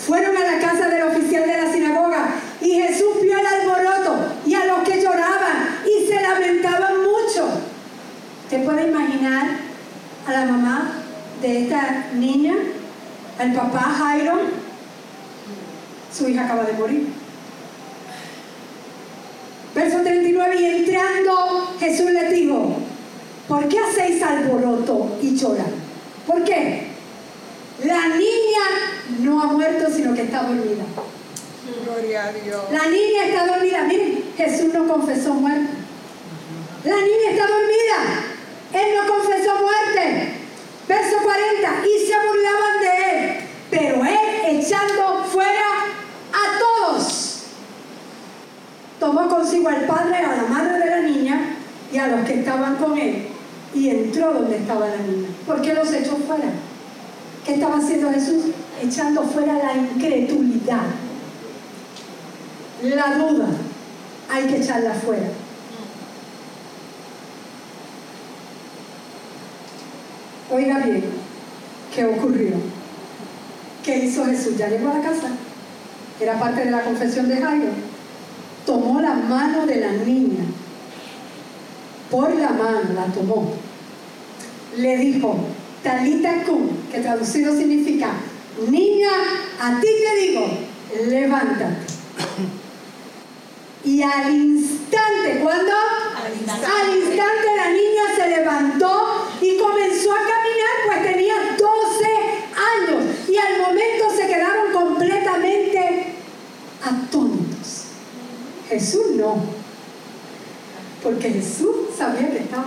Fueron 0.07 0.37
a 0.37 0.41
la 0.41 0.59
casa 0.59 0.89
del 0.89 1.05
oficial 1.05 1.47
de 1.47 1.63
la 1.63 1.73
sinagoga 1.73 2.35
y 2.61 2.73
Jesús 2.73 3.23
vio 3.23 3.39
el 3.39 3.47
alboroto 3.47 4.17
y 4.45 4.55
a 4.55 4.67
los 4.67 4.81
que 4.81 5.01
lloraban 5.01 5.79
y 5.87 6.07
se 6.07 6.21
lamentaban 6.21 6.95
mucho. 6.99 7.49
¿Te 8.55 8.61
puede 8.61 8.87
imaginar 8.87 9.49
a 10.29 10.33
la 10.33 10.45
mamá 10.45 10.93
de 11.43 11.65
esta 11.65 12.07
niña, 12.15 12.55
al 13.37 13.53
papá 13.53 13.81
Jairo? 13.81 14.43
Su 16.17 16.29
hija 16.29 16.45
acaba 16.45 16.63
de 16.63 16.75
morir. 16.75 17.09
Verso 19.75 20.03
39, 20.03 20.57
y 20.57 20.65
entrando 20.67 21.75
Jesús 21.81 22.13
les 22.13 22.31
dijo, 22.31 22.77
¿por 23.49 23.69
qué 23.69 23.77
hacéis 23.81 24.23
alboroto 24.23 25.19
y 25.21 25.37
lloran? 25.37 25.73
¿Por 26.25 26.45
qué? 26.45 26.87
La 27.83 28.07
niña 28.07 29.19
no 29.19 29.43
ha 29.43 29.47
muerto, 29.47 29.91
sino 29.93 30.15
que 30.15 30.23
está 30.23 30.45
dormida. 30.45 30.85
gloria 31.85 32.27
a 32.27 32.33
Dios. 32.33 32.63
La 32.71 32.87
niña 32.87 33.27
está 33.27 33.49
dormida. 33.49 33.83
Miren, 33.83 34.23
Jesús 34.37 34.73
no 34.73 34.87
confesó 34.87 35.35
muerte. 35.35 35.71
La 36.85 36.95
niña 36.95 37.31
está 37.33 37.49
dormida. 37.49 38.24
Él 38.75 38.95
no 38.97 39.15
confesó 39.15 39.55
muerte. 39.57 40.33
Verso 40.89 41.17
40. 41.23 41.87
Y 41.87 42.07
se 42.07 42.15
burlaban 42.27 42.81
de 42.81 43.11
él. 43.11 43.37
Pero 43.71 44.05
él 44.05 44.59
echando 44.59 45.25
fuera 45.25 45.69
a 46.33 46.59
todos. 46.59 47.45
tomó 49.01 49.29
consigo 49.29 49.69
al 49.69 49.87
padre, 49.87 50.17
a 50.17 50.37
la 50.37 50.43
madre 50.45 50.79
de 50.79 50.91
la 50.91 51.01
niña 51.01 51.57
y 51.93 51.99
a 51.99 52.09
los 52.09 52.27
que 52.27 52.41
estaban 52.41 52.77
con 52.77 52.99
él 52.99 53.29
y 53.75 53.91
entró 53.91 54.33
donde 54.33 54.57
estaba 54.57 54.89
la 54.89 54.97
niña. 54.99 55.29
¿Por 55.47 55.61
qué 55.61 55.75
los 55.75 55.93
echó 55.93 56.17
fuera? 56.17 56.51
¿Qué 57.45 57.55
estaba 57.55 57.77
haciendo 57.77 58.11
Jesús? 58.11 58.47
Echando 58.83 59.23
fuera 59.23 59.59
la 59.59 59.75
incredulidad, 59.75 60.87
la 62.83 63.15
duda. 63.17 63.49
Hay 64.31 64.45
que 64.45 64.57
echarla 64.59 64.95
fuera. 64.95 65.29
Oiga 70.55 70.79
bien, 70.79 71.03
¿qué 71.93 72.05
ocurrió? 72.05 72.53
¿Qué 73.85 74.05
hizo 74.05 74.25
Jesús? 74.25 74.57
Ya 74.57 74.69
llegó 74.69 74.89
a 74.89 74.99
la 74.99 75.03
casa. 75.03 75.31
Era 76.21 76.39
parte 76.39 76.65
de 76.65 76.71
la 76.71 76.83
confesión 76.83 77.29
de 77.29 77.39
Jairo. 77.39 77.71
Tomó 78.65 79.01
la 79.01 79.15
mano 79.15 79.67
de 79.67 79.81
la 79.81 79.91
niña. 79.91 80.45
Por 82.09 82.37
la 82.37 82.51
mano 82.51 82.83
la 82.95 83.07
tomó. 83.07 83.53
Le 84.77 84.97
dijo, 84.97 85.41
Talita 85.83 86.45
cum, 86.45 86.69
que 86.93 87.01
traducido 87.01 87.53
significa, 87.57 88.13
niña, 88.71 89.11
a 89.61 89.81
ti 89.81 89.89
te 89.89 90.21
digo, 90.21 90.47
levántate. 91.09 91.65
Y 93.85 94.03
al 94.03 94.33
instante, 94.33 95.41
¿cuándo? 95.43 95.73
Al 96.25 96.33
instante. 96.33 96.67
Al 96.67 96.97
instante 96.97 97.57
la 97.57 97.71
niña 97.71 98.03
se 98.17 98.29
levantó 98.29 99.15
y 99.43 99.59
comenzó 99.59 100.13
a 100.13 100.17
caminar, 100.17 100.75
pues 100.87 101.03
tenía 101.03 101.35
12 101.59 102.05
años. 102.79 103.05
Se 104.17 104.27
quedaron 104.29 104.73
completamente 104.73 106.07
atónitos. 106.85 107.85
Jesús 108.69 109.07
no. 109.17 109.37
Porque 111.03 111.31
Jesús 111.31 111.75
sabía 111.97 112.31
que 112.31 112.39
estaba 112.39 112.67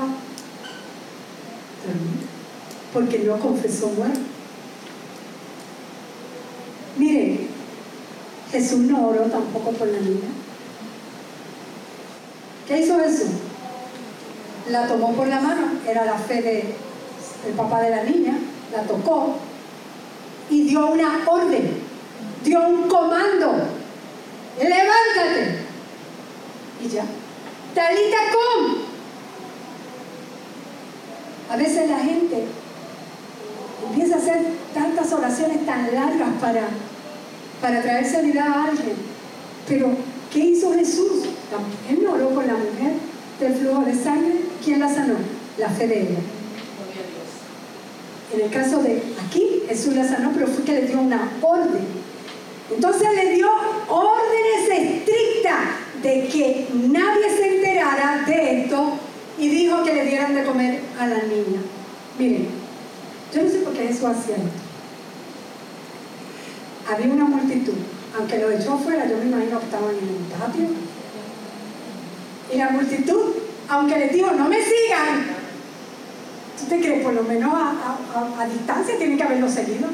dormido. 1.85 2.27
Porque 2.93 3.19
no 3.19 3.39
confesó 3.39 3.87
muerte. 3.89 4.19
Miren, 6.97 7.47
Jesús 8.51 8.79
no 8.79 9.07
oró 9.07 9.21
tampoco 9.23 9.71
por 9.71 9.87
la 9.87 9.99
niña. 9.99 10.29
¿Qué 12.67 12.79
hizo 12.81 12.99
Jesús? 12.99 13.29
La 14.69 14.87
tomó 14.87 15.13
por 15.13 15.27
la 15.27 15.39
mano, 15.39 15.67
era 15.87 16.03
la 16.05 16.17
fe 16.17 16.41
de- 16.41 16.75
del 17.45 17.53
papá 17.55 17.81
de 17.81 17.91
la 17.91 18.03
niña, 18.03 18.37
la 18.73 18.83
tocó 18.83 19.35
y 20.49 20.63
dio 20.63 20.88
una 20.88 21.23
orden, 21.25 21.81
dio 22.43 22.67
un 22.67 22.88
comando. 22.88 23.53
Levántate. 24.57 25.60
Y 26.83 26.89
ya. 26.89 27.03
Talita 27.75 28.17
cum. 28.31 28.75
A 31.49 31.57
veces 31.57 31.89
la 31.89 31.99
gente 31.99 32.43
empieza 33.88 34.15
a 34.15 34.17
hacer 34.17 34.38
tantas 34.73 35.13
oraciones 35.13 35.65
tan 35.65 35.93
largas 35.93 36.29
para, 36.41 36.67
para 37.62 37.81
traer 37.81 38.05
sanidad 38.05 38.47
a 38.47 38.63
alguien. 38.65 38.95
Pero, 39.67 39.91
¿qué 40.31 40.39
hizo 40.39 40.73
Jesús? 40.73 41.25
No 42.01 42.13
oró 42.13 42.29
por 42.29 42.45
la 42.45 42.53
mujer 42.53 42.93
del 43.39 43.53
flujo 43.53 43.81
de 43.81 43.95
sangre. 43.95 44.41
¿Quién 44.63 44.79
la 44.79 44.93
sanó? 44.93 45.15
La 45.57 45.69
fe 45.69 45.88
de 45.88 46.01
ella. 46.01 46.19
En 48.33 48.41
el 48.41 48.49
caso 48.51 48.81
de 48.83 49.01
aquí, 49.25 49.63
Jesús 49.67 49.95
la 49.95 50.07
sanó, 50.07 50.31
pero 50.33 50.47
fue 50.47 50.63
que 50.63 50.73
le 50.73 50.81
dio 50.81 50.99
una 50.99 51.31
orden. 51.41 51.85
Entonces 52.73 53.07
le 53.15 53.33
dio 53.35 53.47
órdenes 53.87 54.69
estrictas 54.69 55.59
de 56.03 56.27
que 56.27 56.67
nadie 56.73 57.29
se 57.29 57.55
enterara 57.57 58.23
de 58.27 58.63
esto 58.63 58.91
y 59.37 59.47
dijo 59.47 59.83
que 59.83 59.93
le 59.93 60.05
dieran 60.05 60.35
de 60.35 60.43
comer 60.43 60.81
a 60.99 61.07
la 61.07 61.23
niña. 61.23 61.61
Miren, 62.19 62.47
yo 63.33 63.43
no 63.43 63.49
sé 63.49 63.59
por 63.59 63.73
qué 63.73 63.87
Jesús 63.87 64.05
hacía 64.05 64.35
esto. 64.35 64.49
Había 66.91 67.13
una 67.13 67.25
multitud, 67.25 67.75
aunque 68.17 68.39
lo 68.39 68.51
echó 68.51 68.73
afuera, 68.73 69.07
yo 69.07 69.17
me 69.17 69.25
imagino 69.25 69.59
que 69.59 69.65
estaban 69.65 69.89
en 69.89 70.03
un 70.03 70.25
patio. 70.39 70.67
Y 72.53 72.57
la 72.57 72.69
multitud, 72.69 73.33
aunque 73.69 73.99
les 73.99 74.13
dijo, 74.13 74.31
no 74.31 74.47
me 74.47 74.57
sigan, 74.57 75.37
¿Tú 76.59 76.65
te 76.65 76.79
crees? 76.79 77.03
Por 77.03 77.13
lo 77.13 77.23
menos 77.23 77.53
a, 77.53 78.45
distancia 78.45 78.97
tiene 78.97 79.17
que 79.17 79.23
haberlo 79.23 79.49
seguido. 79.49 79.87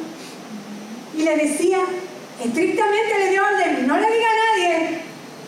Y 1.16 1.24
le 1.24 1.38
decía, 1.38 1.80
estrictamente 2.44 3.20
le 3.20 3.30
dio 3.32 3.44
orden, 3.44 3.88
no 3.88 3.98
le 3.98 4.08
diga 4.08 4.28
a 4.28 4.56
nadie. 4.56 5.00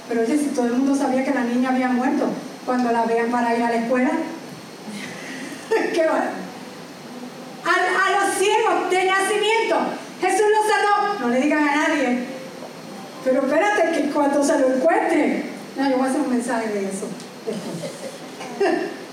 Pero 0.07 0.21
oye, 0.21 0.37
si 0.37 0.45
todo 0.47 0.67
el 0.67 0.73
mundo 0.73 0.95
sabía 0.95 1.23
que 1.23 1.33
la 1.33 1.43
niña 1.43 1.69
había 1.69 1.87
muerto, 1.87 2.29
cuando 2.65 2.91
la 2.91 3.05
vean 3.05 3.31
para 3.31 3.55
ir 3.55 3.63
a 3.63 3.69
la 3.69 3.77
escuela, 3.77 4.11
¿qué 5.93 6.05
va? 6.05 6.29
A, 7.63 8.07
a 8.07 8.25
los 8.25 8.35
ciegos 8.35 8.89
de 8.91 9.05
nacimiento, 9.05 9.77
Jesús 10.21 10.45
los 10.51 10.67
sanó, 10.69 11.19
no 11.19 11.29
le 11.29 11.41
digan 11.41 11.67
a 11.67 11.75
nadie. 11.75 12.25
Pero 13.23 13.41
espérate 13.41 13.91
que 13.91 14.09
cuando 14.11 14.43
se 14.43 14.59
lo 14.59 14.75
encuentren, 14.75 15.45
no, 15.77 15.89
yo 15.89 15.97
voy 15.97 16.07
a 16.07 16.09
hacer 16.09 16.21
un 16.21 16.29
mensaje 16.29 16.67
de 16.67 16.85
eso. 16.85 17.07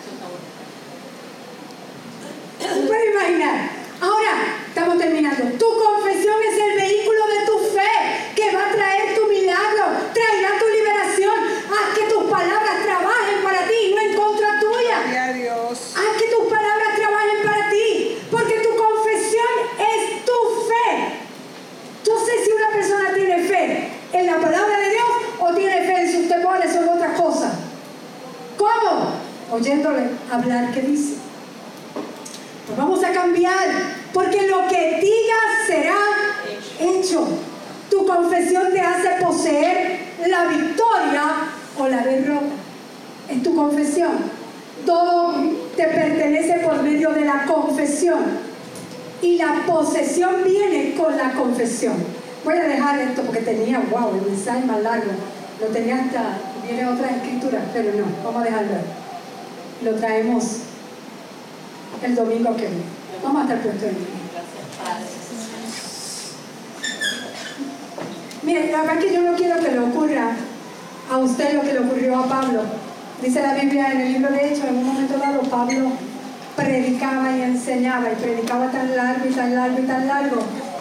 después. 2.62 2.81
¿Se 2.81 2.87
puede 2.87 3.11
imaginar? 3.11 3.70
Ahora, 4.01 4.59
estamos 4.66 4.98
terminando. 4.98 5.44
Tu 5.59 5.68
confesión 5.79 6.37
es 6.42 6.59
el 6.59 6.75
vehículo 6.75 7.27
de 7.27 7.46
tu 7.46 7.59
fe 7.70 7.92
que 8.35 8.51
va 8.55 8.68
a 8.68 8.72
traer 8.72 9.14
tu 9.14 9.27
milagro, 9.27 9.85
traerá 10.12 10.59
tu 10.59 10.66
liberación. 10.68 11.35
Haz 11.70 11.96
que 11.96 12.05
tus 12.12 12.25
palabras 12.25 12.83
trabajen 12.83 13.42
para 13.44 13.68
ti 13.68 13.75
y 13.87 13.94
no 13.94 14.01
en 14.01 14.16
contra 14.16 14.59
tuya. 14.59 15.03
Gloria 15.03 15.25
a 15.25 15.33
Dios. 15.33 15.94
Haz 15.94 16.16
que 16.18 16.29
tus 16.35 16.44
palabras 16.51 16.96
trabajen 16.96 17.42
para 17.44 17.70
ti, 17.70 18.18
porque 18.31 18.55
tu 18.59 18.75
confesión 18.75 19.53
es 19.79 20.25
tu 20.25 20.38
fe. 20.66 21.22
Yo 22.05 22.18
sé 22.18 22.44
si 22.44 22.51
una 22.51 22.68
persona 22.70 23.14
tiene 23.14 23.38
fe 23.44 23.88
en 24.12 24.27
la 24.27 24.37
palabra 24.38 24.81
de 24.81 24.90
Dios 24.90 25.07
o 25.38 25.55
tiene 25.55 25.87
fe 25.87 26.03
en 26.03 26.12
sus 26.12 26.29
temores 26.29 26.75
o 26.75 26.83
en 26.83 26.88
otras 26.88 27.20
cosas. 27.20 27.53
¿Cómo? 28.57 29.12
Oyéndole 29.53 30.11
hablar 30.31 30.72
que 30.72 30.81
dice. 30.83 31.22
Pues 32.66 32.79
vamos 32.79 33.03
a 33.05 33.12
cambiar, 33.12 33.68
porque 34.12 34.46
lo 34.46 34.68
que 34.68 35.01
digas 35.01 35.66
será 35.66 35.98
hecho. 36.81 37.27
Tu 37.90 38.07
confesión 38.07 38.72
te 38.72 38.81
hace 38.81 39.22
poseer 39.22 39.98
la 40.27 40.44
victoria 40.46 41.25
o 41.79 41.88
la 41.88 41.98
derrota. 41.98 42.46
Es 43.29 43.42
tu 43.42 43.55
confesión. 43.55 44.12
Todo 44.87 45.35
te 45.77 45.85
pertenece 45.85 46.61
por 46.61 46.83
medio 46.83 47.11
de 47.11 47.25
la 47.27 47.44
confesión. 47.44 48.20
Y 49.20 49.37
la 49.37 49.64
posesión 49.66 50.43
viene 50.45 50.95
con 50.97 51.16
la 51.16 51.32
confesión. 51.32 51.95
Voy 52.45 52.57
a 52.57 52.64
dejar 52.64 52.99
esto 53.01 53.22
porque 53.22 53.41
tenía, 53.41 53.82
wow, 53.91 54.14
el 54.14 54.30
mensaje 54.30 54.64
más 54.64 54.82
largo. 54.82 55.11
Tenía 55.93 56.05
hasta, 56.05 56.38
viene 56.66 56.86
otra 56.86 57.11
escritura, 57.11 57.61
pero 57.70 57.90
no, 57.93 58.05
vamos 58.24 58.40
a 58.40 58.45
dejarlo. 58.45 58.76
Lo 59.82 59.95
traemos 59.97 60.45
el 62.03 62.14
domingo 62.14 62.57
que 62.57 62.62
viene. 62.62 62.84
Vamos 63.22 63.40
a 63.40 63.45
estar 63.45 63.61
puestos 63.61 63.90
en. 63.90 63.97
Mire, 68.43 68.72
la 68.72 68.80
verdad 68.80 68.99
que 68.99 69.12
yo 69.12 69.22
no 69.22 69.36
quiero 69.36 69.61
que 69.61 69.70
le 69.70 69.78
ocurra 69.80 70.30
a 71.11 71.18
usted 71.18 71.55
lo 71.55 71.61
que 71.61 71.74
le 71.74 71.80
ocurrió 71.80 72.20
a 72.20 72.26
Pablo. 72.26 72.62
Dice 73.20 73.43
la 73.43 73.55
Biblia 73.55 73.93
en 73.93 74.01
el 74.01 74.12
libro 74.14 74.30
de 74.30 74.49
Hechos, 74.49 74.64
en 74.64 74.78
un 74.78 74.86
momento 74.86 75.18
dado 75.18 75.43
Pablo 75.43 75.93
predicaba 76.57 77.36
y 77.36 77.43
enseñaba 77.43 78.12
y 78.12 78.14
predicaba 78.16 78.70
tan 78.70 78.97
largo 78.97 79.26
y 79.28 79.32
tan 79.32 79.55
largo 79.55 79.78
y 79.78 79.86
tan 79.86 80.07
largo 80.07 80.38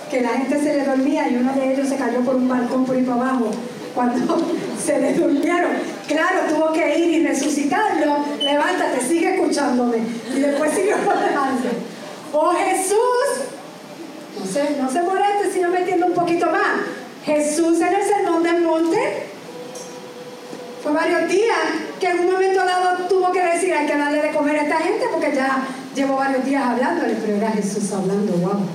que 0.09 0.21
la 0.21 0.29
gente 0.29 0.57
se 0.59 0.73
le 0.77 0.85
dormía 0.85 1.29
y 1.29 1.35
uno 1.35 1.53
de 1.53 1.73
ellos 1.73 1.89
se 1.89 1.97
cayó 1.97 2.21
por 2.21 2.35
un 2.35 2.47
balcón 2.47 2.85
por 2.85 2.95
ahí 2.95 3.03
para 3.03 3.21
abajo. 3.21 3.51
Cuando 3.93 4.37
se 4.83 4.99
le 4.99 5.13
durmieron, 5.13 5.71
claro, 6.07 6.39
tuvo 6.49 6.73
que 6.73 6.99
ir 6.99 7.21
y 7.21 7.27
resucitarlo. 7.27 8.17
Levántate, 8.39 9.01
sigue 9.01 9.35
escuchándome. 9.35 9.97
Y 10.35 10.39
después 10.39 10.73
siguió 10.73 10.95
hablando. 10.97 11.69
Oh 12.33 12.53
Jesús, 12.53 13.45
no 14.39 14.45
sé, 14.45 14.77
no 14.81 14.89
se 14.89 15.01
moleste 15.03 15.51
si 15.53 15.59
no 15.59 15.69
me 15.69 15.79
entiendo 15.79 16.07
un 16.07 16.13
poquito 16.13 16.47
más. 16.47 16.81
Jesús 17.25 17.79
en 17.81 17.93
el 17.93 18.03
sermón 18.03 18.43
del 18.43 18.61
monte 18.61 19.27
fue 20.81 20.91
varios 20.91 21.29
días 21.29 21.57
que 21.99 22.07
en 22.07 22.21
un 22.21 22.31
momento 22.31 22.65
dado 22.65 23.05
tuvo 23.07 23.31
que 23.31 23.43
decir 23.43 23.73
hay 23.73 23.85
que 23.85 23.95
darle 23.95 24.21
de 24.21 24.31
comer 24.31 24.59
a 24.59 24.63
esta 24.63 24.77
gente 24.77 25.05
porque 25.11 25.35
ya 25.35 25.63
llevo 25.93 26.15
varios 26.15 26.43
días 26.43 26.63
hablándole, 26.63 27.15
pero 27.21 27.37
era 27.37 27.51
Jesús 27.51 27.91
hablando, 27.91 28.33
wow. 28.33 28.65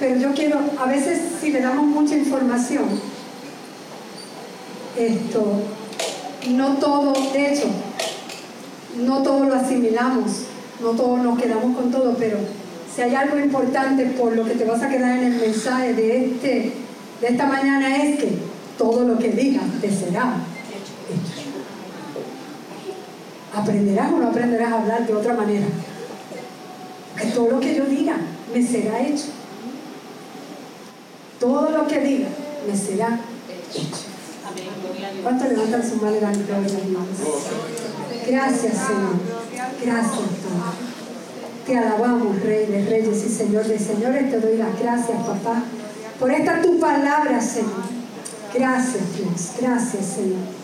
Pero 0.00 0.18
yo 0.18 0.34
quiero, 0.34 0.58
a 0.78 0.86
veces 0.86 1.20
si 1.40 1.52
le 1.52 1.60
damos 1.60 1.84
mucha 1.84 2.16
información, 2.16 2.88
esto, 5.06 5.44
no 6.50 6.76
todo, 6.76 7.12
de 7.32 7.52
hecho, 7.52 7.66
no 8.98 9.22
todo 9.22 9.44
lo 9.44 9.54
asimilamos, 9.54 10.44
no 10.80 10.90
todos 10.90 11.20
nos 11.20 11.38
quedamos 11.38 11.76
con 11.76 11.90
todo, 11.90 12.14
pero 12.18 12.38
si 12.94 13.02
hay 13.02 13.14
algo 13.14 13.38
importante 13.38 14.04
por 14.06 14.34
lo 14.34 14.44
que 14.44 14.54
te 14.54 14.64
vas 14.64 14.82
a 14.82 14.88
quedar 14.88 15.18
en 15.18 15.32
el 15.32 15.40
mensaje 15.40 15.94
de, 15.94 16.26
este, 16.26 16.72
de 17.20 17.26
esta 17.28 17.46
mañana 17.46 18.04
es 18.04 18.18
que 18.18 18.32
todo 18.76 19.04
lo 19.04 19.18
que 19.18 19.28
diga 19.28 19.60
te 19.80 19.90
será 19.90 20.36
hecho. 21.08 21.50
Aprenderás 23.54 24.12
o 24.12 24.18
no 24.18 24.28
aprenderás 24.28 24.72
a 24.72 24.80
hablar 24.80 25.06
de 25.06 25.14
otra 25.14 25.34
manera. 25.34 25.66
Que 27.16 27.26
todo 27.26 27.50
lo 27.50 27.60
que 27.60 27.76
yo 27.76 27.84
diga 27.84 28.16
me 28.54 28.62
será 28.66 29.00
hecho. 29.00 29.26
Todo 31.38 31.70
lo 31.70 31.86
que 31.86 32.00
diga 32.00 32.28
me 32.66 32.76
será 32.76 33.20
hecho. 33.70 33.88
Amén. 34.48 34.64
Gloria 34.80 34.80
a 34.80 34.82
Dios. 34.82 34.89
¿Cuánto 35.22 35.44
levantan 35.46 35.88
su 35.88 35.96
mano 35.96 36.16
y 36.16 36.20
dan 36.20 36.46
gloria 36.46 36.78
a? 36.78 38.30
Gracias, 38.30 38.72
Señor. 38.72 39.16
Gracias, 39.84 40.16
Padre. 40.16 40.90
Te 41.66 41.78
alabamos, 41.78 42.42
Rey 42.42 42.66
de 42.66 42.84
Reyes 42.84 43.24
y 43.24 43.28
Señor 43.28 43.64
de 43.64 43.78
Señores. 43.78 44.30
Te 44.30 44.40
doy 44.40 44.56
las 44.56 44.78
gracias, 44.78 45.18
papá, 45.26 45.62
por 46.18 46.30
esta 46.30 46.60
tu 46.60 46.78
palabra, 46.78 47.40
Señor. 47.40 47.84
Gracias, 48.52 49.02
Dios. 49.16 49.52
Gracias, 49.60 50.04
Señor. 50.04 50.60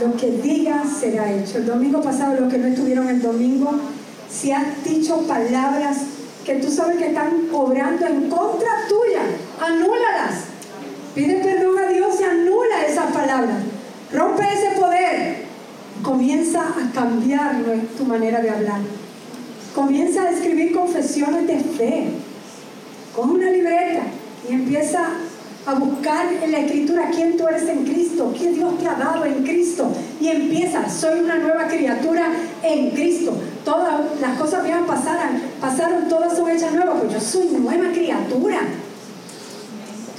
Lo 0.00 0.16
que 0.16 0.30
digas 0.42 0.88
será 1.00 1.32
hecho. 1.32 1.58
El 1.58 1.66
domingo 1.66 2.02
pasado, 2.02 2.40
los 2.40 2.52
que 2.52 2.58
no 2.58 2.66
estuvieron 2.66 3.08
el 3.08 3.22
domingo, 3.22 3.72
si 4.28 4.50
has 4.50 4.82
dicho 4.82 5.18
palabras 5.26 5.98
que 6.44 6.56
tú 6.56 6.70
sabes 6.70 6.98
que 6.98 7.08
están 7.08 7.48
obrando 7.52 8.06
en 8.06 8.28
contra 8.28 8.68
tuya, 8.88 9.22
anúlalas. 9.60 10.44
Pide 11.14 11.36
perdón 11.36 11.63
palabras. 13.12 13.62
Rompe 14.12 14.42
ese 14.42 14.80
poder. 14.80 15.44
Comienza 16.02 16.60
a 16.60 16.92
cambiar 16.92 17.56
tu 17.96 18.04
manera 18.04 18.40
de 18.40 18.50
hablar. 18.50 18.80
Comienza 19.74 20.22
a 20.22 20.30
escribir 20.30 20.72
confesiones 20.72 21.46
de 21.46 21.58
fe. 21.58 22.08
Con 23.14 23.30
una 23.30 23.50
libreta 23.50 24.02
y 24.48 24.54
empieza 24.54 25.08
a 25.66 25.74
buscar 25.74 26.26
en 26.42 26.52
la 26.52 26.58
escritura 26.58 27.10
quién 27.14 27.36
tú 27.36 27.48
eres 27.48 27.66
en 27.68 27.84
Cristo, 27.84 28.34
qué 28.36 28.52
Dios 28.52 28.78
te 28.78 28.86
ha 28.86 28.94
dado 28.94 29.24
en 29.24 29.42
Cristo. 29.44 29.90
Y 30.20 30.28
empieza, 30.28 30.88
soy 30.90 31.20
una 31.20 31.36
nueva 31.36 31.66
criatura 31.68 32.26
en 32.62 32.90
Cristo. 32.90 33.34
Todas 33.64 34.20
las 34.20 34.38
cosas 34.38 34.62
viejas 34.62 34.82
pasaron, 34.86 35.40
pasaron, 35.60 36.08
todas 36.08 36.36
son 36.36 36.50
hechas 36.50 36.72
nuevas, 36.72 36.96
pues 37.00 37.14
yo 37.14 37.20
soy 37.20 37.46
nueva 37.58 37.90
criatura. 37.92 38.60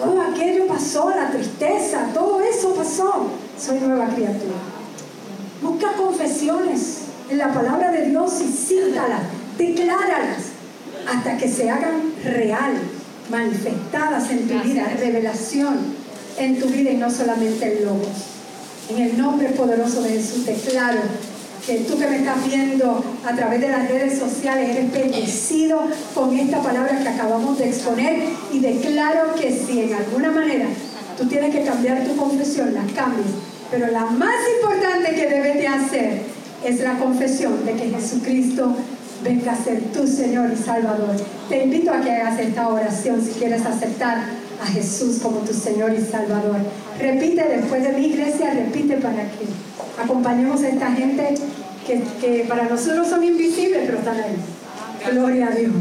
Todo 0.05 0.21
aquello 0.21 0.67
pasó, 0.67 1.09
la 1.09 1.31
tristeza, 1.31 2.11
todo 2.13 2.39
eso 2.39 2.75
pasó. 2.75 3.27
Soy 3.59 3.79
nueva 3.79 4.05
criatura. 4.09 4.53
Busca 5.63 5.93
confesiones 5.93 6.99
en 7.27 7.39
la 7.39 7.51
palabra 7.51 7.91
de 7.91 8.09
Dios 8.09 8.39
y 8.39 8.51
cítalas, 8.51 9.21
decláralas, 9.57 10.43
hasta 11.11 11.37
que 11.37 11.49
se 11.49 11.71
hagan 11.71 12.13
real, 12.23 12.73
manifestadas 13.31 14.29
en 14.29 14.47
tu 14.47 14.59
vida, 14.59 14.95
revelación 14.99 15.75
en 16.37 16.59
tu 16.59 16.67
vida 16.67 16.91
y 16.91 16.97
no 16.97 17.09
solamente 17.09 17.79
en 17.79 17.85
logos. 17.85 18.07
En 18.89 19.01
el 19.01 19.17
nombre 19.17 19.49
poderoso 19.49 20.03
de 20.03 20.09
Jesús 20.09 20.45
declaro 20.45 20.99
que 21.65 21.79
tú 21.79 21.97
que 21.97 22.07
me 22.07 22.17
estás 22.17 22.45
viendo 22.45 23.03
a 23.25 23.35
través 23.35 23.59
de 23.59 23.69
las 23.69 23.89
redes 23.89 24.19
sociales 24.19 24.69
eres 24.69 24.91
bendecido 24.91 25.81
con 26.13 26.37
esta 26.37 26.61
palabra 26.61 26.99
que 27.01 27.09
acabamos 27.09 27.57
de 27.57 27.69
exponer 27.69 28.23
y 28.51 28.59
declaro 28.59 29.33
que 29.33 29.51
si 29.51 29.81
en 29.81 29.93
alguna 29.95 30.31
manera 30.31 30.67
tú 31.17 31.25
tienes 31.27 31.55
que 31.55 31.63
cambiar 31.63 32.03
tu 32.03 32.15
confesión, 32.15 32.73
la 32.73 32.83
cambies. 32.93 33.27
Pero 33.71 33.87
la 33.87 34.05
más 34.05 34.35
importante 34.57 35.15
que 35.15 35.27
debes 35.27 35.55
de 35.55 35.67
hacer 35.67 36.21
es 36.63 36.79
la 36.81 36.99
confesión 36.99 37.65
de 37.65 37.73
que 37.73 37.89
Jesucristo 37.89 38.75
venga 39.23 39.53
a 39.53 39.63
ser 39.63 39.81
tu 39.85 40.05
Señor 40.05 40.51
y 40.53 40.61
Salvador. 40.61 41.15
Te 41.49 41.63
invito 41.63 41.91
a 41.91 42.01
que 42.01 42.11
hagas 42.11 42.39
esta 42.39 42.67
oración 42.67 43.23
si 43.23 43.31
quieres 43.39 43.65
aceptar 43.65 44.23
a 44.61 44.65
Jesús 44.65 45.19
como 45.21 45.39
tu 45.39 45.53
Señor 45.53 45.93
y 45.93 46.03
Salvador. 46.03 46.57
Repite 46.99 47.43
después 47.43 47.83
de 47.83 47.93
mi 47.93 48.07
iglesia, 48.07 48.53
repite 48.53 48.97
para 48.97 49.23
que 49.23 49.45
acompañemos 50.01 50.61
a 50.63 50.69
esta 50.69 50.91
gente 50.91 51.35
que, 51.85 52.03
que 52.19 52.45
para 52.47 52.65
nosotros 52.65 53.07
son 53.07 53.23
invisibles, 53.23 53.83
pero 53.85 53.99
están 53.99 54.17
ahí. 54.17 54.35
Gloria 55.11 55.47
a 55.47 55.51
Dios. 55.51 55.73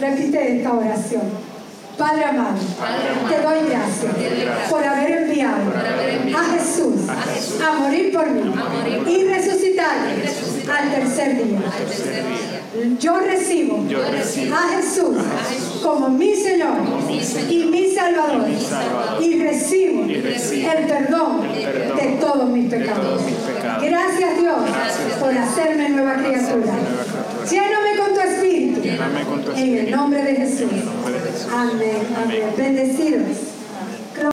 Repite 0.00 0.58
esta 0.58 0.72
oración. 0.72 1.22
Padre 1.96 2.24
amado, 2.24 2.56
te 3.28 3.40
doy 3.40 3.68
gracias 3.68 4.68
por 4.68 4.82
haber 4.82 5.22
enviado 5.22 5.72
a 6.36 6.58
Jesús 6.58 7.08
a 7.62 7.78
morir 7.78 8.12
por 8.12 8.28
mí 8.30 8.42
y 9.06 9.24
resucitar 9.24 9.98
al 10.76 10.90
tercer 10.90 11.36
día. 11.36 11.60
Yo 12.98 13.20
recibo 13.20 13.84
a 14.52 14.76
Jesús 14.76 15.16
como 15.84 16.08
mi 16.08 16.34
Señor 16.34 16.76
y 17.50 17.64
mi 17.66 17.94
Salvador 17.94 18.48
y 19.20 19.38
recibo 19.38 20.04
el 20.04 20.86
perdón 20.86 21.42
de 21.52 22.16
todos 22.20 22.48
mis 22.48 22.70
pecados. 22.70 23.20
Gracias 23.82 24.40
Dios 24.40 24.56
por 25.20 25.36
hacerme 25.36 25.90
nueva 25.90 26.14
criatura. 26.14 26.72
Lléname 27.50 27.96
con 27.98 28.14
tu 28.14 28.20
espíritu. 28.20 28.80
En 29.56 29.78
el 29.78 29.90
nombre 29.90 30.22
de 30.22 30.36
Jesús. 30.36 30.70
Amén. 31.52 31.98
Amén. 32.24 32.42
Bendecidos. 32.56 33.53